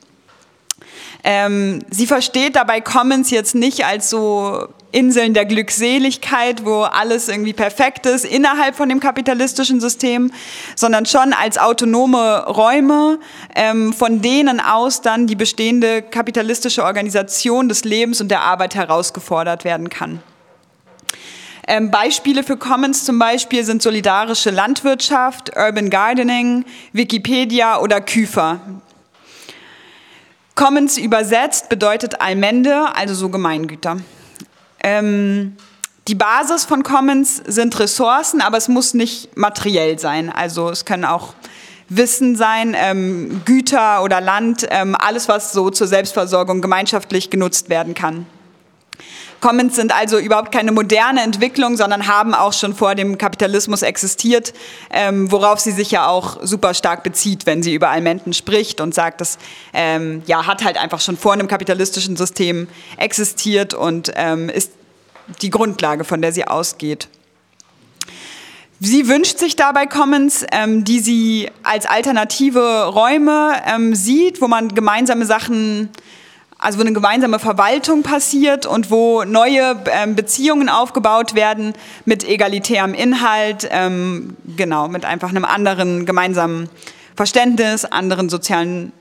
Ähm, 1.24 1.81
sie 1.90 2.07
versteht 2.07 2.57
dabei 2.57 2.81
Commons 2.81 3.31
jetzt 3.31 3.54
nicht 3.54 3.85
als 3.85 4.09
so 4.09 4.68
Inseln 4.90 5.35
der 5.35 5.44
Glückseligkeit, 5.44 6.64
wo 6.64 6.83
alles 6.83 7.28
irgendwie 7.28 7.52
perfekt 7.52 8.07
ist 8.07 8.24
innerhalb 8.24 8.74
von 8.74 8.88
dem 8.88 9.00
kapitalistischen 9.00 9.81
System, 9.81 10.33
sondern 10.76 11.04
schon 11.04 11.35
als 11.35 11.59
autonome 11.59 12.46
Räume, 12.46 13.18
ähm, 13.54 13.92
von 13.92 14.22
denen 14.22 14.61
aus 14.61 15.02
dann 15.02 15.26
die 15.26 15.37
bestehende 15.37 16.00
kapitalistische 16.00 16.85
Organisation 16.85 17.68
des 17.68 17.85
Lebens 17.85 18.20
und 18.20 18.28
der 18.28 18.40
Arbeit 18.40 18.74
herausgefordert 18.74 19.64
werden 19.64 19.90
kann. 19.90 20.22
Ähm, 21.66 21.90
Beispiele 21.90 22.42
für 22.42 22.57
Commons 22.57 23.04
zum 23.04 23.18
Beispiel 23.18 23.62
sind 23.62 23.83
solidarische 23.83 24.48
Landwirtschaft, 24.48 25.54
Urban 25.54 25.90
Gardening, 25.90 26.64
Wikipedia 26.94 27.78
oder 27.81 28.00
Küfer, 28.00 28.59
Commons 30.59 30.99
übersetzt 30.99 31.68
bedeutet 31.68 32.21
Allmende, 32.21 32.92
also 32.97 33.14
so 33.14 33.29
Gemeingüter. 33.29 33.99
Ähm, 34.83 35.57
die 36.09 36.16
Basis 36.16 36.64
von 36.64 36.83
Commons 36.83 37.40
sind 37.47 37.79
Ressourcen, 37.79 38.40
aber 38.40 38.57
es 38.57 38.66
muss 38.66 38.92
nicht 38.92 39.37
materiell 39.37 40.01
sein. 40.01 40.31
Also 40.31 40.68
es 40.68 40.85
können 40.85 41.05
auch 41.05 41.35
Wissen 41.88 42.35
sein, 42.35 42.75
ähm, 42.77 43.42
Güter 43.44 44.03
oder 44.03 44.21
Land, 44.21 44.66
ähm, 44.68 44.97
alles, 44.99 45.29
was 45.29 45.53
so 45.53 45.71
zur 45.71 45.87
Selbstversorgung 45.87 46.61
gemeinschaftlich 46.61 47.31
genutzt 47.31 47.68
werden 47.68 47.94
kann. 47.94 48.27
Commons 49.40 49.77
sind 49.77 49.94
also 49.94 50.18
überhaupt 50.18 50.51
keine 50.51 50.72
moderne 50.72 51.22
Entwicklung, 51.22 51.77
sondern 51.77 52.09
haben 52.09 52.35
auch 52.35 52.53
schon 52.53 52.74
vor 52.74 52.94
dem 52.94 53.18
Kapitalismus 53.18 53.83
existiert, 53.83 54.53
ähm, 54.90 55.31
worauf 55.31 55.61
sie 55.61 55.70
sich 55.70 55.90
ja 55.90 56.09
auch 56.09 56.38
super 56.42 56.74
stark 56.74 57.03
bezieht, 57.05 57.46
wenn 57.46 57.62
sie 57.62 57.74
über 57.74 57.90
Almenten 57.90 58.33
spricht 58.33 58.81
und 58.81 58.94
sagt, 58.94 59.20
das 59.20 59.38
ähm, 59.72 60.22
ja, 60.27 60.46
hat 60.46 60.64
halt 60.64 60.77
einfach 60.77 61.01
schon 61.01 61.16
vor 61.16 61.33
einem 61.33 61.46
kapitalistischen 61.46 62.16
System 62.16 62.66
existiert 62.96 63.74
und 63.74 64.12
ähm, 64.16 64.48
ist 64.48 64.72
die 65.42 65.51
Grundlage, 65.51 66.05
von 66.05 66.20
der 66.20 66.33
sie 66.33 66.46
ausgeht. 66.46 67.09
Sie 68.81 69.09
wünscht 69.09 69.38
sich 69.38 69.57
dabei 69.57 69.87
Commons, 69.87 70.46
ähm, 70.53 70.85
die 70.85 71.01
sie 71.01 71.51
als 71.64 71.87
alternative 71.87 72.87
Räume 72.87 73.55
ähm, 73.66 73.94
sieht, 73.94 74.40
wo 74.40 74.46
man 74.46 74.68
gemeinsame 74.68 75.27
Sachen 75.27 75.90
also 76.59 76.79
wo 76.79 76.83
eine 76.83 76.92
gemeinsame 76.92 77.38
Verwaltung 77.38 78.03
passiert 78.03 78.66
und 78.66 78.90
wo 78.90 79.23
neue 79.23 79.77
ähm, 79.92 80.16
Beziehungen 80.16 80.68
aufgebaut 80.68 81.35
werden 81.35 81.73
mit 82.05 82.29
egalitärem 82.29 82.94
Inhalt, 82.94 83.68
ähm, 83.71 84.37
genau, 84.57 84.88
mit 84.88 85.05
einfach 85.05 85.31
einem 85.31 85.44
anderen 85.44 86.05
gemeinsamen 86.05 86.68
Verständnis, 87.14 87.85
anderen 87.85 88.29
sozialen 88.29 88.92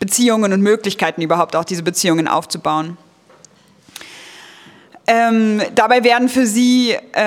Beziehungen 0.00 0.52
und 0.52 0.62
Möglichkeiten 0.62 1.20
überhaupt 1.20 1.56
auch 1.56 1.64
diese 1.64 1.82
Beziehungen 1.82 2.26
aufzubauen. 2.26 2.96
Ähm, 5.10 5.62
dabei 5.74 6.04
werden 6.04 6.28
für 6.28 6.46
sie 6.46 6.94
äh, 7.12 7.22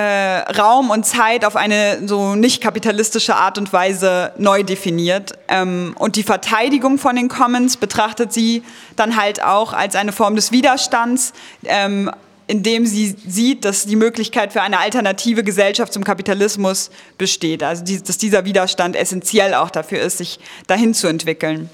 Raum 0.56 0.90
und 0.90 1.04
Zeit 1.04 1.44
auf 1.44 1.56
eine 1.56 2.06
so 2.06 2.36
nicht 2.36 2.62
kapitalistische 2.62 3.34
Art 3.34 3.58
und 3.58 3.72
Weise 3.72 4.30
neu 4.38 4.62
definiert. 4.62 5.32
Ähm, 5.48 5.96
und 5.98 6.14
die 6.14 6.22
Verteidigung 6.22 6.98
von 6.98 7.16
den 7.16 7.28
Commons 7.28 7.76
betrachtet 7.76 8.32
sie 8.32 8.62
dann 8.94 9.16
halt 9.16 9.42
auch 9.42 9.72
als 9.72 9.96
eine 9.96 10.12
Form 10.12 10.36
des 10.36 10.52
Widerstands, 10.52 11.32
ähm, 11.64 12.08
indem 12.46 12.86
sie 12.86 13.16
sieht, 13.26 13.64
dass 13.64 13.84
die 13.84 13.96
Möglichkeit 13.96 14.52
für 14.52 14.62
eine 14.62 14.78
alternative 14.78 15.42
Gesellschaft 15.42 15.92
zum 15.92 16.04
Kapitalismus 16.04 16.92
besteht. 17.18 17.64
Also 17.64 17.82
die, 17.82 18.00
dass 18.00 18.16
dieser 18.16 18.44
Widerstand 18.44 18.94
essentiell 18.94 19.54
auch 19.54 19.70
dafür 19.70 20.02
ist, 20.02 20.18
sich 20.18 20.38
dahin 20.68 20.94
zu 20.94 21.08
entwickeln. 21.08 21.68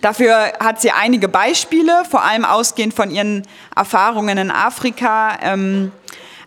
Dafür 0.00 0.52
hat 0.60 0.80
sie 0.80 0.90
einige 0.90 1.28
Beispiele, 1.28 2.04
vor 2.08 2.22
allem 2.22 2.44
ausgehend 2.44 2.94
von 2.94 3.10
ihren 3.10 3.42
Erfahrungen 3.74 4.38
in 4.38 4.50
Afrika. 4.50 5.38
Ähm, 5.42 5.92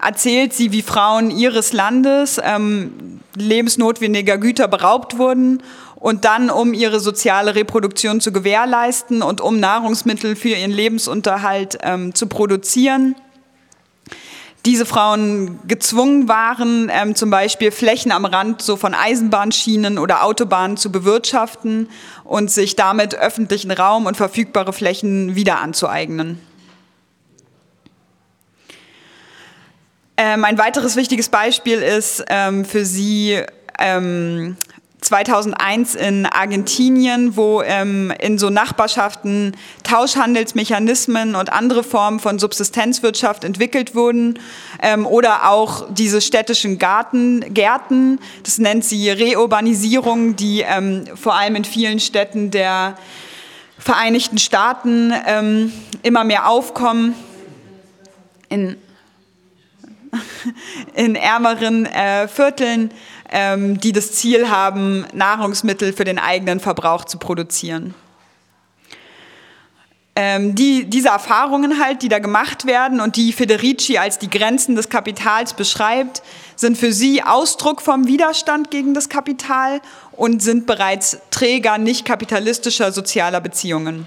erzählt 0.01 0.53
sie, 0.53 0.71
wie 0.71 0.81
Frauen 0.81 1.31
ihres 1.31 1.73
Landes 1.73 2.39
ähm, 2.43 3.19
lebensnotwendiger 3.35 4.37
Güter 4.37 4.67
beraubt 4.67 5.17
wurden 5.17 5.61
und 5.95 6.25
dann, 6.25 6.49
um 6.49 6.73
ihre 6.73 6.99
soziale 6.99 7.55
Reproduktion 7.55 8.21
zu 8.21 8.31
gewährleisten 8.31 9.21
und 9.21 9.39
um 9.39 9.59
Nahrungsmittel 9.59 10.35
für 10.35 10.49
ihren 10.49 10.71
Lebensunterhalt 10.71 11.77
ähm, 11.83 12.15
zu 12.15 12.27
produzieren, 12.27 13.15
diese 14.65 14.85
Frauen 14.85 15.59
gezwungen 15.67 16.27
waren, 16.27 16.91
ähm, 16.93 17.15
zum 17.15 17.29
Beispiel 17.29 17.71
Flächen 17.71 18.11
am 18.11 18.25
Rand 18.25 18.61
so 18.61 18.77
von 18.77 18.93
Eisenbahnschienen 18.93 19.97
oder 19.97 20.23
Autobahnen 20.23 20.77
zu 20.77 20.91
bewirtschaften 20.91 21.89
und 22.23 22.51
sich 22.51 22.75
damit 22.75 23.15
öffentlichen 23.15 23.71
Raum 23.71 24.05
und 24.05 24.17
verfügbare 24.17 24.73
Flächen 24.73 25.35
wieder 25.35 25.59
anzueignen. 25.59 26.39
Ähm, 30.17 30.45
ein 30.45 30.59
weiteres 30.59 30.95
wichtiges 30.95 31.29
Beispiel 31.29 31.79
ist 31.79 32.23
ähm, 32.27 32.63
für 32.63 32.85
sie 32.85 33.41
ähm, 33.79 34.55
2001 35.01 35.95
in 35.95 36.27
Argentinien, 36.27 37.35
wo 37.35 37.63
ähm, 37.63 38.13
in 38.19 38.37
so 38.37 38.51
Nachbarschaften 38.51 39.57
Tauschhandelsmechanismen 39.83 41.33
und 41.33 41.51
andere 41.51 41.83
Formen 41.83 42.19
von 42.19 42.37
Subsistenzwirtschaft 42.37 43.43
entwickelt 43.43 43.95
wurden 43.95 44.39
ähm, 44.81 45.07
oder 45.07 45.49
auch 45.49 45.87
diese 45.91 46.21
städtischen 46.21 46.77
Garten, 46.77 47.53
Gärten, 47.53 48.19
das 48.43 48.59
nennt 48.59 48.85
sie 48.85 49.09
Reurbanisierung, 49.09 50.35
die 50.35 50.61
ähm, 50.61 51.05
vor 51.15 51.35
allem 51.35 51.55
in 51.55 51.65
vielen 51.65 51.99
Städten 51.99 52.51
der 52.51 52.95
Vereinigten 53.79 54.37
Staaten 54.37 55.11
ähm, 55.25 55.73
immer 56.03 56.23
mehr 56.23 56.47
aufkommen. 56.47 57.15
In, 58.49 58.77
in 60.93 61.15
ärmeren 61.15 61.87
äh, 61.87 62.27
Vierteln 62.27 62.91
ähm, 63.31 63.79
die 63.79 63.91
das 63.91 64.11
Ziel 64.11 64.49
haben, 64.49 65.05
Nahrungsmittel 65.13 65.93
für 65.93 66.03
den 66.03 66.19
eigenen 66.19 66.59
Verbrauch 66.59 67.05
zu 67.05 67.17
produzieren. 67.17 67.93
Ähm, 70.13 70.55
die, 70.55 70.85
diese 70.85 71.07
Erfahrungen 71.07 71.81
halt, 71.81 72.01
die 72.01 72.09
da 72.09 72.19
gemacht 72.19 72.65
werden 72.65 72.99
und 72.99 73.15
die 73.15 73.31
Federici 73.31 73.97
als 73.97 74.19
die 74.19 74.29
Grenzen 74.29 74.75
des 74.75 74.89
Kapitals 74.89 75.53
beschreibt, 75.53 76.21
sind 76.57 76.77
für 76.77 76.91
sie 76.91 77.23
Ausdruck 77.23 77.81
vom 77.81 78.07
Widerstand 78.07 78.71
gegen 78.71 78.93
das 78.93 79.07
Kapital 79.07 79.79
und 80.11 80.43
sind 80.43 80.67
bereits 80.67 81.17
Träger 81.31 81.77
nicht 81.77 82.05
kapitalistischer 82.05 82.91
sozialer 82.91 83.39
Beziehungen. 83.39 84.05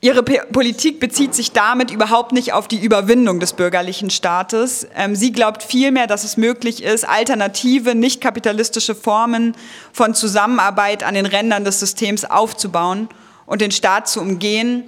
Ihre 0.00 0.22
Politik 0.22 1.00
bezieht 1.00 1.34
sich 1.34 1.50
damit 1.50 1.90
überhaupt 1.90 2.30
nicht 2.30 2.52
auf 2.52 2.68
die 2.68 2.78
Überwindung 2.78 3.40
des 3.40 3.52
bürgerlichen 3.54 4.10
Staates. 4.10 4.86
Ähm, 4.94 5.16
sie 5.16 5.32
glaubt 5.32 5.64
vielmehr, 5.64 6.06
dass 6.06 6.22
es 6.22 6.36
möglich 6.36 6.84
ist, 6.84 7.08
alternative, 7.08 7.96
nicht 7.96 8.20
kapitalistische 8.20 8.94
Formen 8.94 9.56
von 9.92 10.14
Zusammenarbeit 10.14 11.02
an 11.02 11.14
den 11.14 11.26
Rändern 11.26 11.64
des 11.64 11.80
Systems 11.80 12.24
aufzubauen 12.24 13.08
und 13.44 13.60
den 13.60 13.72
Staat 13.72 14.06
zu 14.08 14.20
umgehen, 14.20 14.84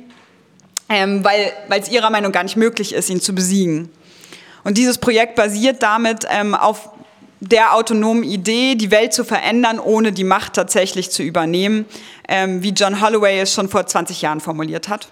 ähm, 0.88 1.24
weil 1.24 1.52
es 1.70 1.90
ihrer 1.90 2.10
Meinung 2.10 2.30
gar 2.30 2.44
nicht 2.44 2.56
möglich 2.56 2.92
ist, 2.92 3.10
ihn 3.10 3.20
zu 3.20 3.34
besiegen. 3.34 3.90
Und 4.62 4.78
dieses 4.78 4.98
Projekt 4.98 5.34
basiert 5.34 5.82
damit 5.82 6.24
ähm, 6.30 6.54
auf 6.54 6.90
der 7.40 7.74
autonomen 7.74 8.22
Idee, 8.22 8.74
die 8.74 8.90
Welt 8.90 9.14
zu 9.14 9.24
verändern, 9.24 9.78
ohne 9.78 10.12
die 10.12 10.24
Macht 10.24 10.52
tatsächlich 10.52 11.10
zu 11.10 11.22
übernehmen, 11.22 11.86
ähm, 12.30 12.62
wie 12.62 12.70
John 12.70 13.02
Holloway 13.02 13.40
es 13.40 13.52
schon 13.52 13.68
vor 13.68 13.84
20 13.84 14.22
Jahren 14.22 14.40
formuliert 14.40 14.88
hat. 14.88 15.08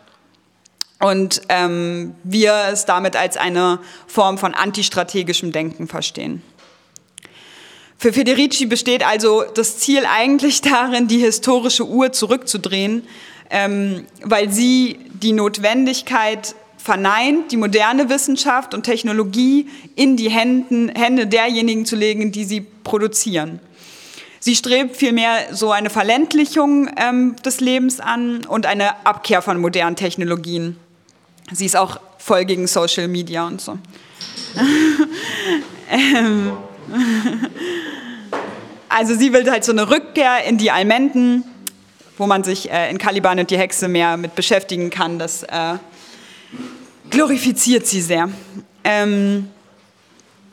Und 1.00 1.42
ähm, 1.48 2.14
wir 2.24 2.54
es 2.72 2.87
damit 2.87 3.16
als 3.16 3.37
eine 3.37 3.81
Form 4.07 4.38
von 4.38 4.54
antistrategischem 4.54 5.52
Denken 5.52 5.88
verstehen. 5.88 6.42
Für 7.98 8.12
Federici 8.12 8.66
besteht 8.66 9.04
also 9.04 9.42
das 9.42 9.78
Ziel 9.78 10.04
eigentlich 10.09 10.61
darin, 10.61 11.09
die 11.09 11.18
historische 11.18 11.87
Uhr 11.87 12.12
zurückzudrehen, 12.12 13.02
ähm, 13.50 14.07
weil 14.22 14.50
sie 14.50 15.00
die 15.12 15.33
Notwendigkeit 15.33 16.54
verneint, 16.76 17.50
die 17.50 17.57
moderne 17.57 18.09
Wissenschaft 18.09 18.74
und 18.74 18.85
Technologie 18.85 19.68
in 19.96 20.16
die 20.16 20.31
Händen, 20.31 20.88
Hände 20.90 21.26
derjenigen 21.26 21.85
zu 21.85 21.96
legen, 21.96 22.31
die 22.31 22.44
sie 22.44 22.61
produzieren. 22.61 23.61
Sie 24.40 24.55
strebt 24.55 24.96
vielmehr 24.96 25.48
so 25.53 25.72
eine 25.72 25.90
Verländlichung 25.90 26.90
ähm, 26.96 27.37
des 27.44 27.61
Lebens 27.61 28.01
an 28.01 28.44
und 28.46 28.66
eine 28.66 29.05
Abkehr 29.05 29.42
von 29.42 29.61
modernen 29.61 29.96
Technologien. 29.96 30.77
Sie 31.53 31.66
ist 31.66 31.77
auch 31.77 31.98
voll 32.18 32.44
gegen 32.44 32.66
Social 32.66 33.09
Media 33.09 33.46
und 33.46 33.61
so. 33.61 33.79
ähm, 35.90 36.53
also 38.88 39.14
sie 39.14 39.33
will 39.33 39.51
halt 39.51 39.64
so 39.64 39.72
eine 39.72 39.90
Rückkehr 39.90 40.44
in 40.44 40.59
die 40.59 40.70
Almenden, 40.70 41.44
wo 42.16 42.27
man 42.27 42.44
sich 42.44 42.70
äh, 42.70 42.90
in 42.90 42.98
Caliban 42.98 43.38
und 43.38 43.51
die 43.51 43.59
Hexe 43.59 43.88
mehr 43.88 44.16
mit 44.16 44.35
beschäftigen 44.35 44.90
kann. 44.90 45.18
Das 45.18 45.42
äh, 45.44 45.74
glorifiziert 47.11 47.87
sie 47.87 48.03
sehr. 48.03 48.29
Ähm, 48.85 49.48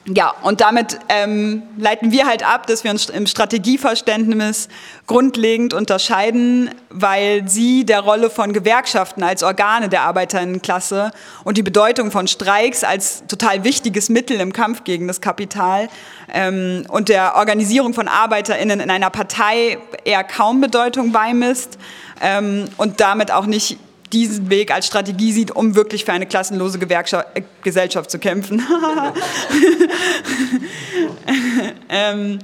ja, 0.08 0.36
und 0.44 0.62
damit 0.62 1.00
ähm, 1.10 1.64
leiten 1.78 2.12
wir 2.12 2.28
halt 2.28 2.48
ab, 2.48 2.68
dass 2.68 2.84
wir 2.84 2.92
uns 2.92 3.10
im 3.10 3.26
Strategieverständnis 3.26 4.70
grundlegend 5.08 5.74
unterscheiden, 5.74 6.70
weil 6.92 7.50
sie 7.50 7.86
der 7.86 8.02
Rolle 8.02 8.30
von 8.30 8.54
Gewerkschaften 8.54 9.24
als 9.24 9.42
Organe 9.42 9.90
der 9.90 10.04
Arbeiterinnenklasse 10.04 11.12
und 11.44 11.58
die 11.58 11.64
Bedeutung 11.64 12.12
von 12.12 12.28
Streiks 12.28 12.84
als 12.84 13.24
total 13.28 13.64
wichtiges 13.64 14.10
Mittel 14.10 14.40
im 14.40 14.54
Kampf 14.54 14.84
gegen 14.84 15.08
das 15.08 15.22
Kapital 15.22 15.90
ähm, 16.32 16.86
und 16.90 17.10
der 17.10 17.36
Organisierung 17.36 17.96
von 17.96 18.08
ArbeiterInnen 18.08 18.82
in 18.82 18.92
einer 18.92 19.10
Partei 19.10 19.80
eher 20.04 20.24
kaum 20.24 20.62
Bedeutung 20.62 21.14
beimisst 21.14 21.80
ähm, 22.22 22.66
und 22.78 23.00
damit 23.00 23.32
auch 23.32 23.48
nicht 23.48 23.80
diesen 24.16 24.50
Weg 24.50 24.72
als 24.72 24.88
Strategie 24.88 25.34
sieht, 25.34 25.52
um 25.52 25.76
wirklich 25.76 26.06
für 26.06 26.14
eine 26.14 26.26
klassenlose 26.26 26.80
Gewerkschaft, 26.80 27.28
äh, 27.36 27.44
Gesellschaft 27.64 28.10
zu 28.10 28.18
kämpfen. 28.18 28.66
ähm, 31.90 32.40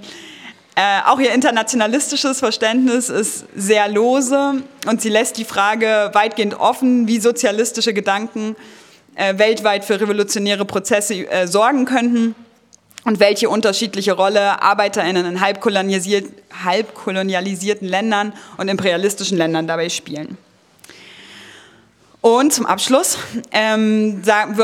äh, 0.76 1.00
auch 1.06 1.20
ihr 1.20 1.34
internationalistisches 1.34 2.40
Verständnis 2.40 3.10
ist 3.10 3.46
sehr 3.56 3.88
lose 3.88 4.62
und 4.86 5.02
sie 5.02 5.10
lässt 5.10 5.38
die 5.38 5.46
Frage 5.46 6.12
weitgehend 6.14 6.60
offen, 6.60 7.08
wie 7.08 7.20
sozialistische 7.20 7.94
Gedanken 7.94 8.58
äh, 9.16 9.38
weltweit 9.38 9.86
für 9.86 10.00
revolutionäre 10.00 10.66
Prozesse 10.66 11.14
äh, 11.30 11.48
sorgen 11.48 11.86
könnten 11.86 12.36
und 13.06 13.22
welche 13.22 13.50
unterschiedliche 13.50 14.12
Rolle 14.12 14.62
ArbeiterInnen 14.62 15.26
in 15.26 15.42
halbkolonialisiert, 15.42 16.26
halbkolonialisierten 16.66 17.88
Ländern 17.88 18.34
und 18.58 18.68
imperialistischen 18.68 19.38
Ländern 19.38 19.68
dabei 19.68 19.88
spielen. 19.88 20.38
Und 22.22 22.54
zum 22.54 22.68
Abschluss 22.68 23.18
ähm, 23.52 24.22
sag, 24.24 24.56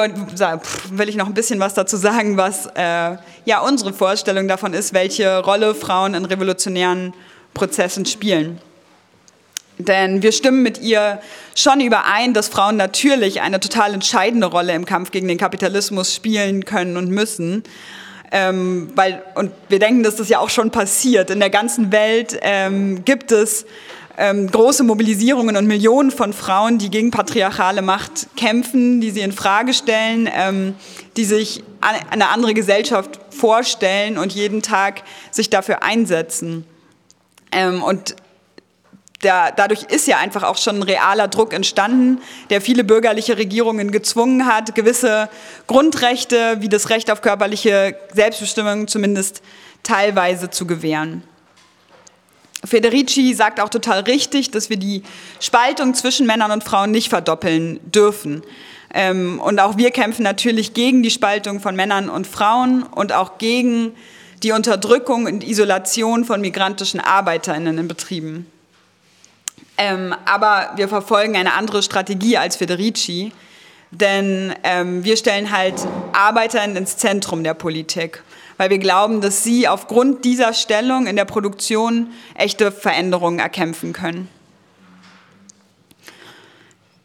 will 0.92 1.10
ich 1.10 1.16
noch 1.16 1.26
ein 1.26 1.34
bisschen 1.34 1.60
was 1.60 1.74
dazu 1.74 1.98
sagen, 1.98 2.38
was 2.38 2.68
äh, 2.76 3.18
ja 3.46 3.62
unsere 3.62 3.94
Vorstellung 3.94 4.48
davon 4.48 4.74
ist, 4.74 4.94
welche 4.94 5.40
Rolle 5.40 5.74
Frauen 5.74 6.14
in 6.14 6.26
revolutionären 6.26 7.16
Prozessen 7.56 8.06
spielen. 8.06 8.62
Denn 9.80 10.22
wir 10.22 10.32
stimmen 10.32 10.62
mit 10.62 10.82
ihr 10.82 11.20
schon 11.56 11.82
überein, 11.82 12.36
dass 12.36 12.48
Frauen 12.48 12.78
natürlich 12.78 13.42
eine 13.42 13.60
total 13.60 13.96
entscheidende 13.96 14.48
Rolle 14.48 14.74
im 14.74 14.86
Kampf 14.86 15.10
gegen 15.10 15.28
den 15.28 15.38
Kapitalismus 15.40 16.14
spielen 16.14 16.64
können 16.64 16.96
und 16.96 17.10
müssen. 17.10 17.64
Ähm, 18.32 18.92
weil, 18.96 19.24
und 19.36 19.52
wir 19.70 19.80
denken, 19.80 20.04
dass 20.04 20.18
das 20.18 20.30
ja 20.30 20.40
auch 20.40 20.50
schon 20.50 20.70
passiert. 20.70 21.32
In 21.32 21.40
der 21.40 21.50
ganzen 21.50 21.92
Welt 21.92 22.38
ähm, 22.42 23.04
gibt 23.06 23.32
es 23.32 23.66
ähm, 24.18 24.50
große 24.50 24.84
Mobilisierungen 24.84 25.56
und 25.56 25.68
Millionen 25.68 26.10
von 26.12 26.34
Frauen, 26.34 26.80
die 26.80 26.90
gegen 26.90 27.12
patriarchale 27.12 27.84
Macht 27.84 28.28
kämpfen, 28.36 29.00
die 29.00 29.12
sie 29.12 29.22
in 29.22 29.32
Frage 29.32 29.74
stellen, 29.74 30.28
ähm, 30.34 30.76
die 31.16 31.26
sich 31.26 31.64
eine 31.80 32.30
andere 32.30 32.56
Gesellschaft 32.56 33.20
vorstellen 33.30 34.18
und 34.18 34.34
jeden 34.34 34.64
Tag 34.64 35.04
sich 35.30 35.50
dafür 35.50 35.84
einsetzen. 35.84 36.66
Ähm, 37.52 37.84
und 37.84 38.16
da, 39.22 39.52
dadurch 39.52 39.84
ist 39.84 40.08
ja 40.08 40.18
einfach 40.18 40.44
auch 40.44 40.58
schon 40.58 40.78
ein 40.78 40.84
realer 40.84 41.28
Druck 41.28 41.54
entstanden, 41.54 42.22
der 42.50 42.62
viele 42.62 42.84
bürgerliche 42.84 43.38
Regierungen 43.38 43.92
gezwungen 43.92 44.46
hat, 44.46 44.76
gewisse 44.76 45.30
Grundrechte 45.68 46.58
wie 46.60 46.70
das 46.70 46.90
Recht 46.90 47.10
auf 47.12 47.22
körperliche 47.22 47.96
Selbstbestimmung 48.14 48.88
zumindest 48.88 49.42
teilweise 49.84 50.50
zu 50.50 50.68
gewähren. 50.68 51.24
Federici 52.66 53.34
sagt 53.34 53.60
auch 53.60 53.70
total 53.70 54.02
richtig, 54.02 54.52
dass 54.52 54.70
wir 54.70 54.78
die 54.78 55.04
Spaltung 55.40 55.94
zwischen 55.94 56.26
Männern 56.26 56.52
und 56.52 56.64
Frauen 56.64 56.92
nicht 56.92 57.10
verdoppeln 57.10 57.80
dürfen. 57.84 58.42
Ähm, 58.94 59.40
und 59.40 59.60
auch 59.60 59.78
wir 59.78 59.92
kämpfen 59.92 60.24
natürlich 60.24 60.74
gegen 60.74 61.04
die 61.04 61.12
Spaltung 61.12 61.60
von 61.60 61.76
Männern 61.76 62.10
und 62.10 62.26
Frauen 62.26 62.84
und 62.84 63.14
auch 63.14 63.38
gegen 63.38 63.94
die 64.44 64.52
Unterdrückung 64.52 65.26
und 65.26 65.44
Isolation 65.44 66.26
von 66.26 66.42
migrantischen 66.42 67.00
Arbeiterinnen 67.00 67.78
in 67.78 67.88
Betrieben. 67.88 68.52
Ähm, 69.78 70.16
aber 70.26 70.72
wir 70.76 70.88
verfolgen 70.88 71.36
eine 71.36 71.54
andere 71.54 71.84
Strategie 71.84 72.38
als 72.38 72.56
Federici, 72.56 73.32
denn 73.92 74.54
ähm, 74.64 75.04
wir 75.04 75.18
stellen 75.18 75.52
halt 75.56 75.76
Arbeiterinnen 76.14 76.76
ins 76.76 76.98
Zentrum 76.98 77.44
der 77.44 77.54
Politik 77.54 78.24
weil 78.58 78.70
wir 78.70 78.80
glauben, 78.80 79.22
dass 79.22 79.44
sie 79.44 79.68
aufgrund 79.68 80.26
dieser 80.26 80.54
Stellung 80.54 81.08
in 81.08 81.16
der 81.16 81.26
Produktion 81.26 82.10
echte 82.36 82.72
Veränderungen 82.72 83.40
erkämpfen 83.40 83.94
können. 83.94 84.28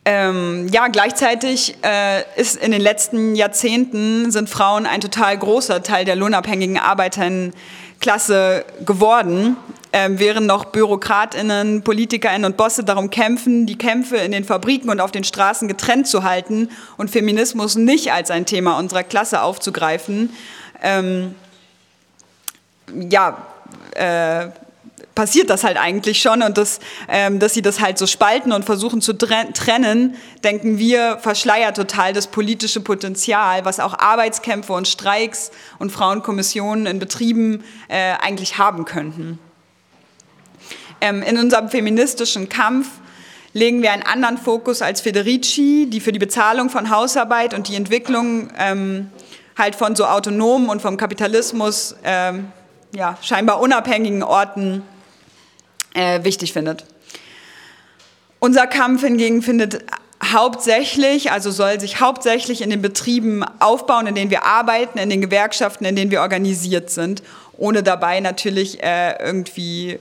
Ähm, 0.04 0.66
ja, 0.72 0.88
gleichzeitig 0.88 1.76
äh, 1.84 2.22
ist 2.34 2.56
in 2.56 2.72
den 2.72 2.80
letzten 2.80 3.36
Jahrzehnten 3.36 4.32
sind 4.32 4.50
Frauen 4.50 4.84
ein 4.84 5.00
total 5.00 5.38
großer 5.38 5.84
Teil 5.84 6.04
der 6.04 6.16
lohnabhängigen 6.16 6.76
Arbeiterinnenklasse 6.76 8.64
geworden, 8.84 9.56
äh, 9.92 10.08
während 10.14 10.48
noch 10.48 10.64
Bürokratinnen, 10.64 11.84
Politikerinnen 11.84 12.46
und 12.46 12.56
Bosse 12.56 12.82
darum 12.82 13.10
kämpfen, 13.10 13.64
die 13.64 13.78
Kämpfe 13.78 14.16
in 14.16 14.32
den 14.32 14.42
Fabriken 14.42 14.90
und 14.90 14.98
auf 14.98 15.12
den 15.12 15.22
Straßen 15.22 15.68
getrennt 15.68 16.08
zu 16.08 16.24
halten 16.24 16.70
und 16.96 17.08
Feminismus 17.08 17.76
nicht 17.76 18.12
als 18.12 18.32
ein 18.32 18.44
Thema 18.44 18.80
unserer 18.80 19.04
Klasse 19.04 19.40
aufzugreifen, 19.42 20.30
ähm, 20.82 21.36
ja, 23.10 23.46
äh, 23.94 24.48
passiert 25.14 25.50
das 25.50 25.64
halt 25.64 25.76
eigentlich 25.76 26.20
schon 26.20 26.42
und 26.42 26.56
das, 26.58 26.80
ähm, 27.08 27.38
dass 27.38 27.54
sie 27.54 27.62
das 27.62 27.80
halt 27.80 27.98
so 27.98 28.06
spalten 28.06 28.52
und 28.52 28.64
versuchen 28.64 29.00
zu 29.00 29.12
trennen, 29.12 30.16
denken 30.42 30.78
wir, 30.78 31.18
verschleiert 31.18 31.76
total 31.76 32.12
das 32.12 32.26
politische 32.28 32.80
Potenzial, 32.80 33.64
was 33.64 33.80
auch 33.80 33.98
Arbeitskämpfe 33.98 34.72
und 34.72 34.88
Streiks 34.88 35.50
und 35.78 35.92
Frauenkommissionen 35.92 36.86
in 36.86 36.98
Betrieben 36.98 37.64
äh, 37.88 38.14
eigentlich 38.20 38.58
haben 38.58 38.84
könnten. 38.84 39.38
Ähm, 41.00 41.22
in 41.22 41.36
unserem 41.38 41.68
feministischen 41.68 42.48
Kampf 42.48 42.88
legen 43.52 43.82
wir 43.82 43.92
einen 43.92 44.04
anderen 44.04 44.38
Fokus 44.38 44.80
als 44.80 45.02
Federici, 45.02 45.88
die 45.90 46.00
für 46.00 46.12
die 46.12 46.18
Bezahlung 46.18 46.70
von 46.70 46.88
Hausarbeit 46.88 47.52
und 47.52 47.68
die 47.68 47.76
Entwicklung 47.76 48.50
ähm, 48.58 49.10
halt 49.58 49.74
von 49.74 49.94
so 49.94 50.06
autonomen 50.06 50.70
und 50.70 50.80
vom 50.80 50.96
Kapitalismus 50.96 51.96
ähm, 52.04 52.50
ja, 52.92 53.18
scheinbar 53.22 53.60
unabhängigen 53.60 54.22
Orten 54.22 54.82
äh, 55.94 56.24
wichtig 56.24 56.52
findet. 56.52 56.84
Unser 58.38 58.66
Kampf 58.66 59.02
hingegen 59.02 59.42
findet 59.42 59.84
hauptsächlich, 60.24 61.32
also 61.32 61.50
soll 61.50 61.80
sich 61.80 62.00
hauptsächlich 62.00 62.62
in 62.62 62.70
den 62.70 62.82
Betrieben 62.82 63.44
aufbauen, 63.58 64.06
in 64.06 64.14
denen 64.14 64.30
wir 64.30 64.44
arbeiten, 64.44 64.98
in 64.98 65.10
den 65.10 65.20
Gewerkschaften, 65.20 65.84
in 65.84 65.96
denen 65.96 66.10
wir 66.10 66.20
organisiert 66.20 66.90
sind, 66.90 67.22
ohne 67.56 67.82
dabei 67.82 68.20
natürlich 68.20 68.82
äh, 68.82 69.16
irgendwie 69.24 69.98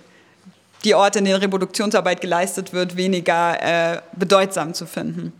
die 0.84 0.96
Orte, 0.96 1.20
in 1.20 1.26
denen 1.26 1.38
Reproduktionsarbeit 1.38 2.22
geleistet 2.22 2.74
wird, 2.74 2.98
weniger 2.98 3.94
äh, 3.94 4.02
bedeutsam 4.14 4.74
zu 4.74 4.86
finden. 4.86 5.34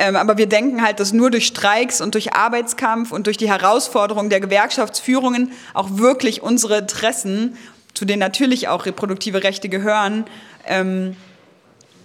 Ähm, 0.00 0.14
aber 0.14 0.38
wir 0.38 0.46
denken 0.46 0.80
halt, 0.82 1.00
dass 1.00 1.12
nur 1.12 1.30
durch 1.30 1.48
Streiks 1.48 2.00
und 2.00 2.14
durch 2.14 2.32
Arbeitskampf 2.32 3.10
und 3.10 3.26
durch 3.26 3.36
die 3.36 3.50
Herausforderung 3.50 4.30
der 4.30 4.38
Gewerkschaftsführungen 4.38 5.50
auch 5.74 5.98
wirklich 5.98 6.40
unsere 6.40 6.78
Interessen, 6.78 7.56
zu 7.94 8.04
denen 8.04 8.20
natürlich 8.20 8.68
auch 8.68 8.86
reproduktive 8.86 9.42
Rechte 9.42 9.68
gehören, 9.68 10.24
ähm, 10.66 11.16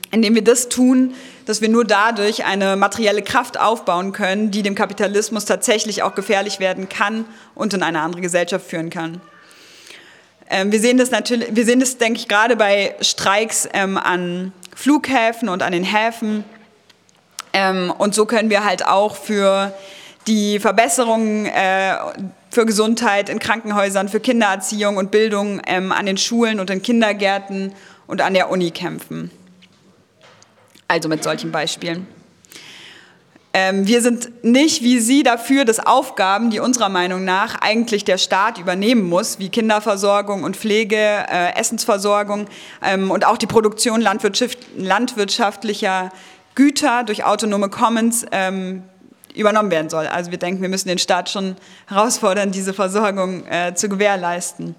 indem 0.10 0.34
wir 0.34 0.44
das 0.44 0.70
tun, 0.70 1.14
dass 1.46 1.62
wir 1.62 1.70
nur 1.70 1.86
dadurch 1.86 2.46
eine 2.46 2.76
materielle 2.78 3.22
Kraft 3.22 3.60
aufbauen 3.60 4.12
können, 4.12 4.50
die 4.50 4.64
dem 4.64 4.74
Kapitalismus 4.74 5.46
tatsächlich 5.46 6.02
auch 6.02 6.16
gefährlich 6.16 6.60
werden 6.60 6.90
kann 6.90 7.26
und 7.54 7.76
in 7.76 7.84
eine 7.84 8.02
andere 8.02 8.22
Gesellschaft 8.22 8.66
führen 8.66 8.90
kann. 8.90 9.22
Ähm, 10.50 10.72
wir 10.72 10.80
sehen 10.80 10.98
das 10.98 11.12
natürlich, 11.12 11.56
wir 11.56 11.66
sehen 11.66 11.80
das, 11.80 11.98
denke 12.00 12.20
ich, 12.20 12.28
gerade 12.28 12.56
bei 12.56 12.96
Streiks 13.02 13.70
ähm, 13.74 14.00
an 14.00 14.52
Flughäfen 14.76 15.48
und 15.48 15.62
an 15.62 15.74
den 15.74 15.84
Häfen 15.84 16.44
ähm, 17.54 17.94
und 17.98 18.16
so 18.16 18.26
können 18.26 18.50
wir 18.50 18.66
halt 18.66 18.86
auch 18.86 19.16
für 19.16 19.74
die 20.28 20.60
Verbesserungen 20.60 21.46
äh, 21.46 21.96
für 22.50 22.66
Gesundheit 22.66 23.30
in 23.30 23.40
Krankenhäusern, 23.40 24.10
für 24.10 24.20
Kindererziehung 24.20 24.98
und 24.98 25.12
Bildung 25.12 25.62
ähm, 25.66 25.92
an 25.92 26.06
den 26.06 26.18
Schulen 26.18 26.60
und 26.60 26.70
in 26.70 26.82
Kindergärten 26.82 27.74
und 28.08 28.22
an 28.22 28.34
der 28.34 28.50
Uni 28.50 28.72
kämpfen. 28.72 29.32
Also 30.88 31.10
mit 31.10 31.24
solchen 31.24 31.52
Beispielen. 31.52 32.08
Ähm, 33.56 33.86
wir 33.86 34.02
sind 34.02 34.44
nicht 34.44 34.82
wie 34.82 35.00
Sie 35.00 35.22
dafür, 35.22 35.64
dass 35.64 35.80
Aufgaben, 35.80 36.50
die 36.50 36.60
unserer 36.60 36.90
Meinung 36.90 37.24
nach 37.24 37.62
eigentlich 37.62 38.04
der 38.04 38.18
Staat 38.18 38.58
übernehmen 38.58 39.04
muss, 39.04 39.38
wie 39.38 39.50
Kinderversorgung 39.50 40.44
und 40.44 40.58
Pflege, 40.58 40.98
äh, 40.98 41.56
Essensversorgung 41.56 42.48
ähm, 42.84 43.12
und 43.12 43.26
auch 43.26 43.38
die 43.38 43.46
Produktion 43.46 44.02
landwirtschaft 44.02 44.58
landwirtschaftlicher 44.76 46.12
Güter 46.56 47.04
durch 47.04 47.24
autonome 47.24 47.70
Commons 47.70 48.26
ähm, 48.32 48.84
übernommen 49.36 49.72
werden 49.72 49.90
soll. 49.90 50.08
Also 50.08 50.32
wir 50.32 50.38
denken, 50.38 50.62
wir 50.62 50.70
müssen 50.70 50.88
den 50.88 51.00
Staat 51.00 51.30
schon 51.30 51.56
herausfordern, 51.88 52.52
diese 52.52 52.74
Versorgung 52.74 53.46
äh, 53.48 53.74
zu 53.74 53.90
gewährleisten. 53.90 54.76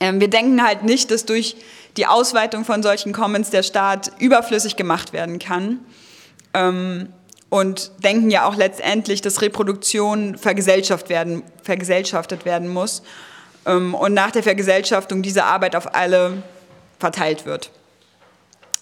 Ähm, 0.00 0.20
wir 0.20 0.28
denken 0.28 0.62
halt 0.62 0.82
nicht, 0.82 1.10
dass 1.10 1.24
durch 1.24 1.56
die 1.96 2.06
Ausweitung 2.06 2.64
von 2.64 2.82
solchen 2.82 3.12
Commons 3.12 3.50
der 3.50 3.62
Staat 3.62 4.12
überflüssig 4.18 4.76
gemacht 4.76 5.12
werden 5.12 5.38
kann. 5.38 5.80
Ähm, 6.54 7.08
und 7.48 7.92
denken 8.02 8.30
ja 8.30 8.46
auch 8.46 8.56
letztendlich, 8.56 9.22
dass 9.22 9.40
Reproduktion 9.40 10.36
vergesellschaft 10.36 11.08
werden, 11.08 11.42
vergesellschaftet 11.62 12.44
werden 12.44 12.68
muss 12.68 13.02
ähm, 13.66 13.94
und 13.94 14.14
nach 14.14 14.32
der 14.32 14.42
Vergesellschaftung 14.42 15.22
diese 15.22 15.44
Arbeit 15.44 15.76
auf 15.76 15.94
alle 15.94 16.42
verteilt 16.98 17.46
wird. 17.46 17.70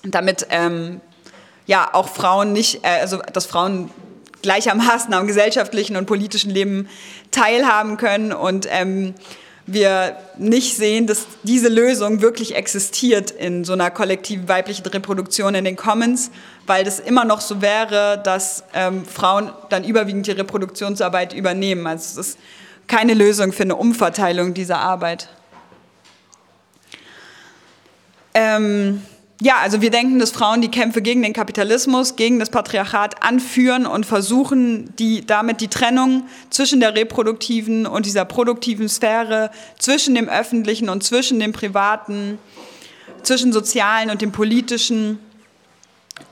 Damit 0.02 0.46
ähm, 0.50 1.00
ja 1.66 1.88
auch 1.92 2.08
Frauen 2.08 2.52
nicht, 2.52 2.84
äh, 2.84 3.00
also 3.00 3.18
dass 3.32 3.46
Frauen 3.46 3.90
gleichermaßen 4.42 5.12
am 5.14 5.26
gesellschaftlichen 5.26 5.96
und 5.96 6.06
politischen 6.06 6.50
Leben 6.50 6.88
teilhaben 7.30 7.96
können 7.96 8.32
und 8.32 8.66
ähm, 8.70 9.14
wir 9.66 10.18
nicht 10.36 10.76
sehen, 10.76 11.06
dass 11.06 11.26
diese 11.42 11.68
Lösung 11.68 12.20
wirklich 12.20 12.54
existiert 12.54 13.30
in 13.30 13.64
so 13.64 13.72
einer 13.72 13.90
kollektiven 13.90 14.46
weiblichen 14.46 14.84
Reproduktion 14.84 15.54
in 15.54 15.64
den 15.64 15.76
Commons, 15.76 16.30
weil 16.66 16.84
das 16.84 17.00
immer 17.00 17.24
noch 17.24 17.40
so 17.40 17.62
wäre, 17.62 18.20
dass 18.22 18.64
ähm, 18.74 19.06
Frauen 19.06 19.50
dann 19.70 19.84
überwiegend 19.84 20.26
die 20.26 20.32
Reproduktionsarbeit 20.32 21.32
übernehmen. 21.32 21.86
Also 21.86 22.20
es 22.20 22.28
ist 22.28 22.38
keine 22.86 23.14
Lösung 23.14 23.52
für 23.52 23.62
eine 23.62 23.76
Umverteilung 23.76 24.52
dieser 24.52 24.80
Arbeit. 24.80 25.30
Ähm, 28.34 29.02
ja, 29.44 29.58
also 29.58 29.82
wir 29.82 29.90
denken, 29.90 30.18
dass 30.18 30.30
Frauen 30.30 30.62
die 30.62 30.70
Kämpfe 30.70 31.02
gegen 31.02 31.22
den 31.22 31.34
Kapitalismus, 31.34 32.16
gegen 32.16 32.38
das 32.38 32.48
Patriarchat 32.48 33.22
anführen 33.22 33.84
und 33.84 34.06
versuchen, 34.06 34.96
die, 34.96 35.26
damit 35.26 35.60
die 35.60 35.68
Trennung 35.68 36.26
zwischen 36.48 36.80
der 36.80 36.94
reproduktiven 36.94 37.86
und 37.86 38.06
dieser 38.06 38.24
produktiven 38.24 38.88
Sphäre, 38.88 39.50
zwischen 39.78 40.14
dem 40.14 40.30
öffentlichen 40.30 40.88
und 40.88 41.04
zwischen 41.04 41.40
dem 41.40 41.52
privaten, 41.52 42.38
zwischen 43.22 43.52
sozialen 43.52 44.08
und 44.08 44.22
dem 44.22 44.32
politischen 44.32 45.18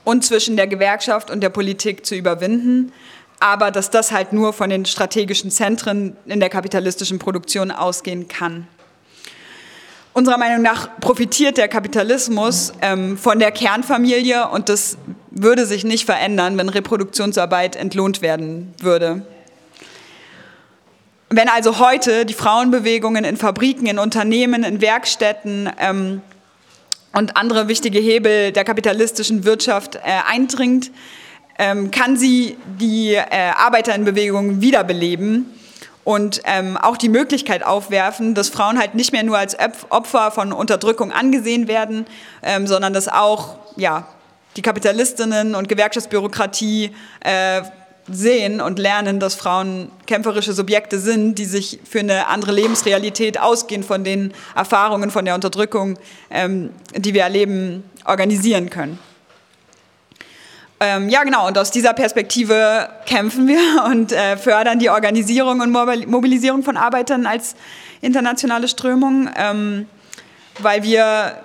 und 0.03 0.25
zwischen 0.25 0.57
der 0.57 0.65
Gewerkschaft 0.65 1.29
und 1.29 1.41
der 1.41 1.49
Politik 1.49 2.07
zu 2.07 2.15
überwinden. 2.15 2.91
Aber 3.39 3.69
dass 3.69 3.91
das 3.91 4.11
halt 4.11 4.33
nur 4.33 4.53
von 4.53 4.71
den 4.71 4.87
strategischen 4.87 5.51
Zentren 5.51 6.17
in 6.25 6.39
der 6.39 6.49
kapitalistischen 6.49 7.19
Produktion 7.19 7.69
ausgehen 7.69 8.27
kann. 8.27 8.67
Unserer 10.13 10.37
Meinung 10.37 10.61
nach 10.61 10.99
profitiert 10.99 11.57
der 11.57 11.67
Kapitalismus 11.67 12.71
ähm, 12.83 13.17
von 13.17 13.39
der 13.39 13.51
Kernfamilie 13.51 14.47
und 14.47 14.69
das 14.69 14.95
würde 15.31 15.65
sich 15.65 15.83
nicht 15.83 16.05
verändern, 16.05 16.55
wenn 16.55 16.69
Reproduktionsarbeit 16.69 17.75
entlohnt 17.75 18.21
werden 18.21 18.75
würde. 18.77 19.25
Wenn 21.29 21.49
also 21.49 21.79
heute 21.79 22.27
die 22.27 22.35
Frauenbewegungen 22.35 23.23
in 23.23 23.37
Fabriken, 23.37 23.87
in 23.87 23.97
Unternehmen, 23.97 24.63
in 24.63 24.81
Werkstätten 24.81 25.67
ähm, 25.79 26.21
und 27.13 27.35
andere 27.35 27.67
wichtige 27.67 27.97
Hebel 27.97 28.51
der 28.51 28.65
kapitalistischen 28.65 29.45
Wirtschaft 29.45 29.95
äh, 29.95 30.01
eindringt, 30.29 30.91
ähm, 31.57 31.89
kann 31.89 32.17
sie 32.17 32.55
die 32.79 33.15
äh, 33.15 33.25
Arbeiterinnenbewegung 33.57 34.61
wiederbeleben 34.61 35.47
und 36.03 36.41
ähm, 36.45 36.77
auch 36.77 36.97
die 36.97 37.09
Möglichkeit 37.09 37.63
aufwerfen, 37.63 38.35
dass 38.35 38.49
Frauen 38.49 38.77
halt 38.77 38.95
nicht 38.95 39.11
mehr 39.11 39.23
nur 39.23 39.37
als 39.37 39.57
Opfer 39.89 40.31
von 40.31 40.51
Unterdrückung 40.51 41.11
angesehen 41.11 41.67
werden, 41.67 42.05
ähm, 42.41 42.67
sondern 42.67 42.93
dass 42.93 43.07
auch 43.07 43.55
ja, 43.77 44.07
die 44.55 44.61
Kapitalistinnen 44.61 45.55
und 45.55 45.69
Gewerkschaftsbürokratie 45.69 46.91
äh, 47.21 47.61
sehen 48.09 48.59
und 48.59 48.79
lernen, 48.79 49.19
dass 49.19 49.35
Frauen 49.35 49.89
kämpferische 50.05 50.51
Subjekte 50.51 50.99
sind, 50.99 51.35
die 51.39 51.45
sich 51.45 51.79
für 51.89 51.99
eine 51.99 52.27
andere 52.27 52.51
Lebensrealität 52.51 53.39
ausgehend 53.39 53.85
von 53.85 54.03
den 54.03 54.33
Erfahrungen 54.55 55.09
von 55.09 55.23
der 55.23 55.35
Unterdrückung, 55.35 55.97
ähm, 56.29 56.71
die 56.95 57.13
wir 57.13 57.23
erleben, 57.23 57.83
organisieren 58.05 58.69
können. 58.69 58.99
Ähm, 60.85 61.07
ja, 61.07 61.23
genau, 61.23 61.47
und 61.47 61.57
aus 61.57 61.71
dieser 61.71 61.93
Perspektive 61.93 62.89
kämpfen 63.05 63.47
wir 63.47 63.85
und 63.85 64.11
äh, 64.11 64.35
fördern 64.35 64.79
die 64.79 64.89
Organisierung 64.89 65.61
und 65.61 65.71
Mobilisierung 65.71 66.61
von 66.61 66.75
Arbeitern 66.75 67.25
als 67.25 67.55
internationale 68.01 68.67
Strömung, 68.67 69.29
ähm, 69.37 69.87
weil 70.59 70.83
wir 70.83 71.37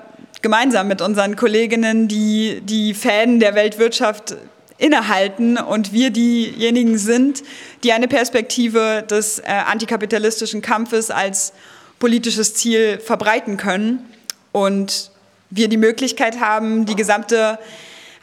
gemeinsam 0.42 0.88
mit 0.88 1.00
unseren 1.00 1.36
Kolleginnen 1.36 2.08
die, 2.08 2.60
die 2.64 2.94
Fäden 2.94 3.38
der 3.38 3.54
Weltwirtschaft 3.54 4.36
innehalten 4.76 5.56
und 5.56 5.92
wir 5.92 6.10
diejenigen 6.10 6.98
sind, 6.98 7.44
die 7.84 7.92
eine 7.92 8.08
Perspektive 8.08 9.04
des 9.08 9.38
äh, 9.38 9.44
antikapitalistischen 9.46 10.62
Kampfes 10.62 11.12
als 11.12 11.52
politisches 12.00 12.54
Ziel 12.54 12.98
verbreiten 12.98 13.56
können 13.56 14.04
und 14.50 15.12
wir 15.50 15.68
die 15.68 15.76
Möglichkeit 15.76 16.40
haben, 16.40 16.86
die 16.86 16.96
gesamte 16.96 17.60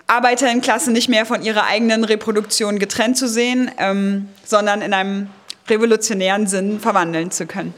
Arbeiterinnenklasse 0.08 0.92
nicht 0.92 1.10
mehr 1.10 1.26
von 1.26 1.42
ihrer 1.42 1.66
eigenen 1.66 2.04
Reproduktion 2.04 2.78
getrennt 2.80 3.18
zu 3.18 3.28
sehen, 3.28 3.72
ähm, 3.78 4.30
sondern 4.44 4.82
in 4.82 4.94
einem 4.94 5.30
revolutionären 5.68 6.46
Sinn 6.46 6.80
verwandeln 6.80 7.32
zu 7.32 7.48
können. 7.48 7.74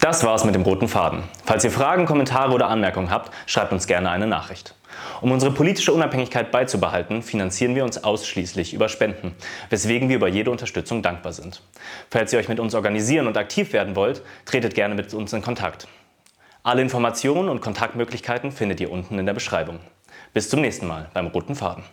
Das 0.00 0.22
war's 0.22 0.44
mit 0.44 0.54
dem 0.54 0.62
roten 0.62 0.88
Faden. 0.88 1.24
Falls 1.44 1.64
ihr 1.64 1.70
Fragen, 1.70 2.06
Kommentare 2.06 2.52
oder 2.52 2.68
Anmerkungen 2.68 3.10
habt, 3.10 3.32
schreibt 3.46 3.72
uns 3.72 3.86
gerne 3.86 4.10
eine 4.10 4.26
Nachricht. 4.26 4.74
Um 5.20 5.32
unsere 5.32 5.52
politische 5.52 5.92
Unabhängigkeit 5.92 6.50
beizubehalten, 6.50 7.22
finanzieren 7.22 7.74
wir 7.74 7.84
uns 7.84 8.02
ausschließlich 8.02 8.74
über 8.74 8.88
Spenden, 8.88 9.34
weswegen 9.70 10.08
wir 10.08 10.16
über 10.16 10.28
jede 10.28 10.50
Unterstützung 10.50 11.02
dankbar 11.02 11.32
sind. 11.32 11.62
Falls 12.10 12.32
ihr 12.32 12.38
euch 12.38 12.48
mit 12.48 12.60
uns 12.60 12.74
organisieren 12.74 13.26
und 13.26 13.36
aktiv 13.36 13.72
werden 13.72 13.96
wollt, 13.96 14.22
tretet 14.44 14.74
gerne 14.74 14.94
mit 14.94 15.12
uns 15.14 15.32
in 15.32 15.42
Kontakt. 15.42 15.88
Alle 16.62 16.82
Informationen 16.82 17.48
und 17.48 17.60
Kontaktmöglichkeiten 17.60 18.50
findet 18.50 18.80
ihr 18.80 18.90
unten 18.90 19.18
in 19.18 19.26
der 19.26 19.34
Beschreibung. 19.34 19.80
Bis 20.32 20.48
zum 20.48 20.60
nächsten 20.60 20.86
Mal 20.86 21.10
beim 21.12 21.26
Roten 21.26 21.54
Faden. 21.54 21.84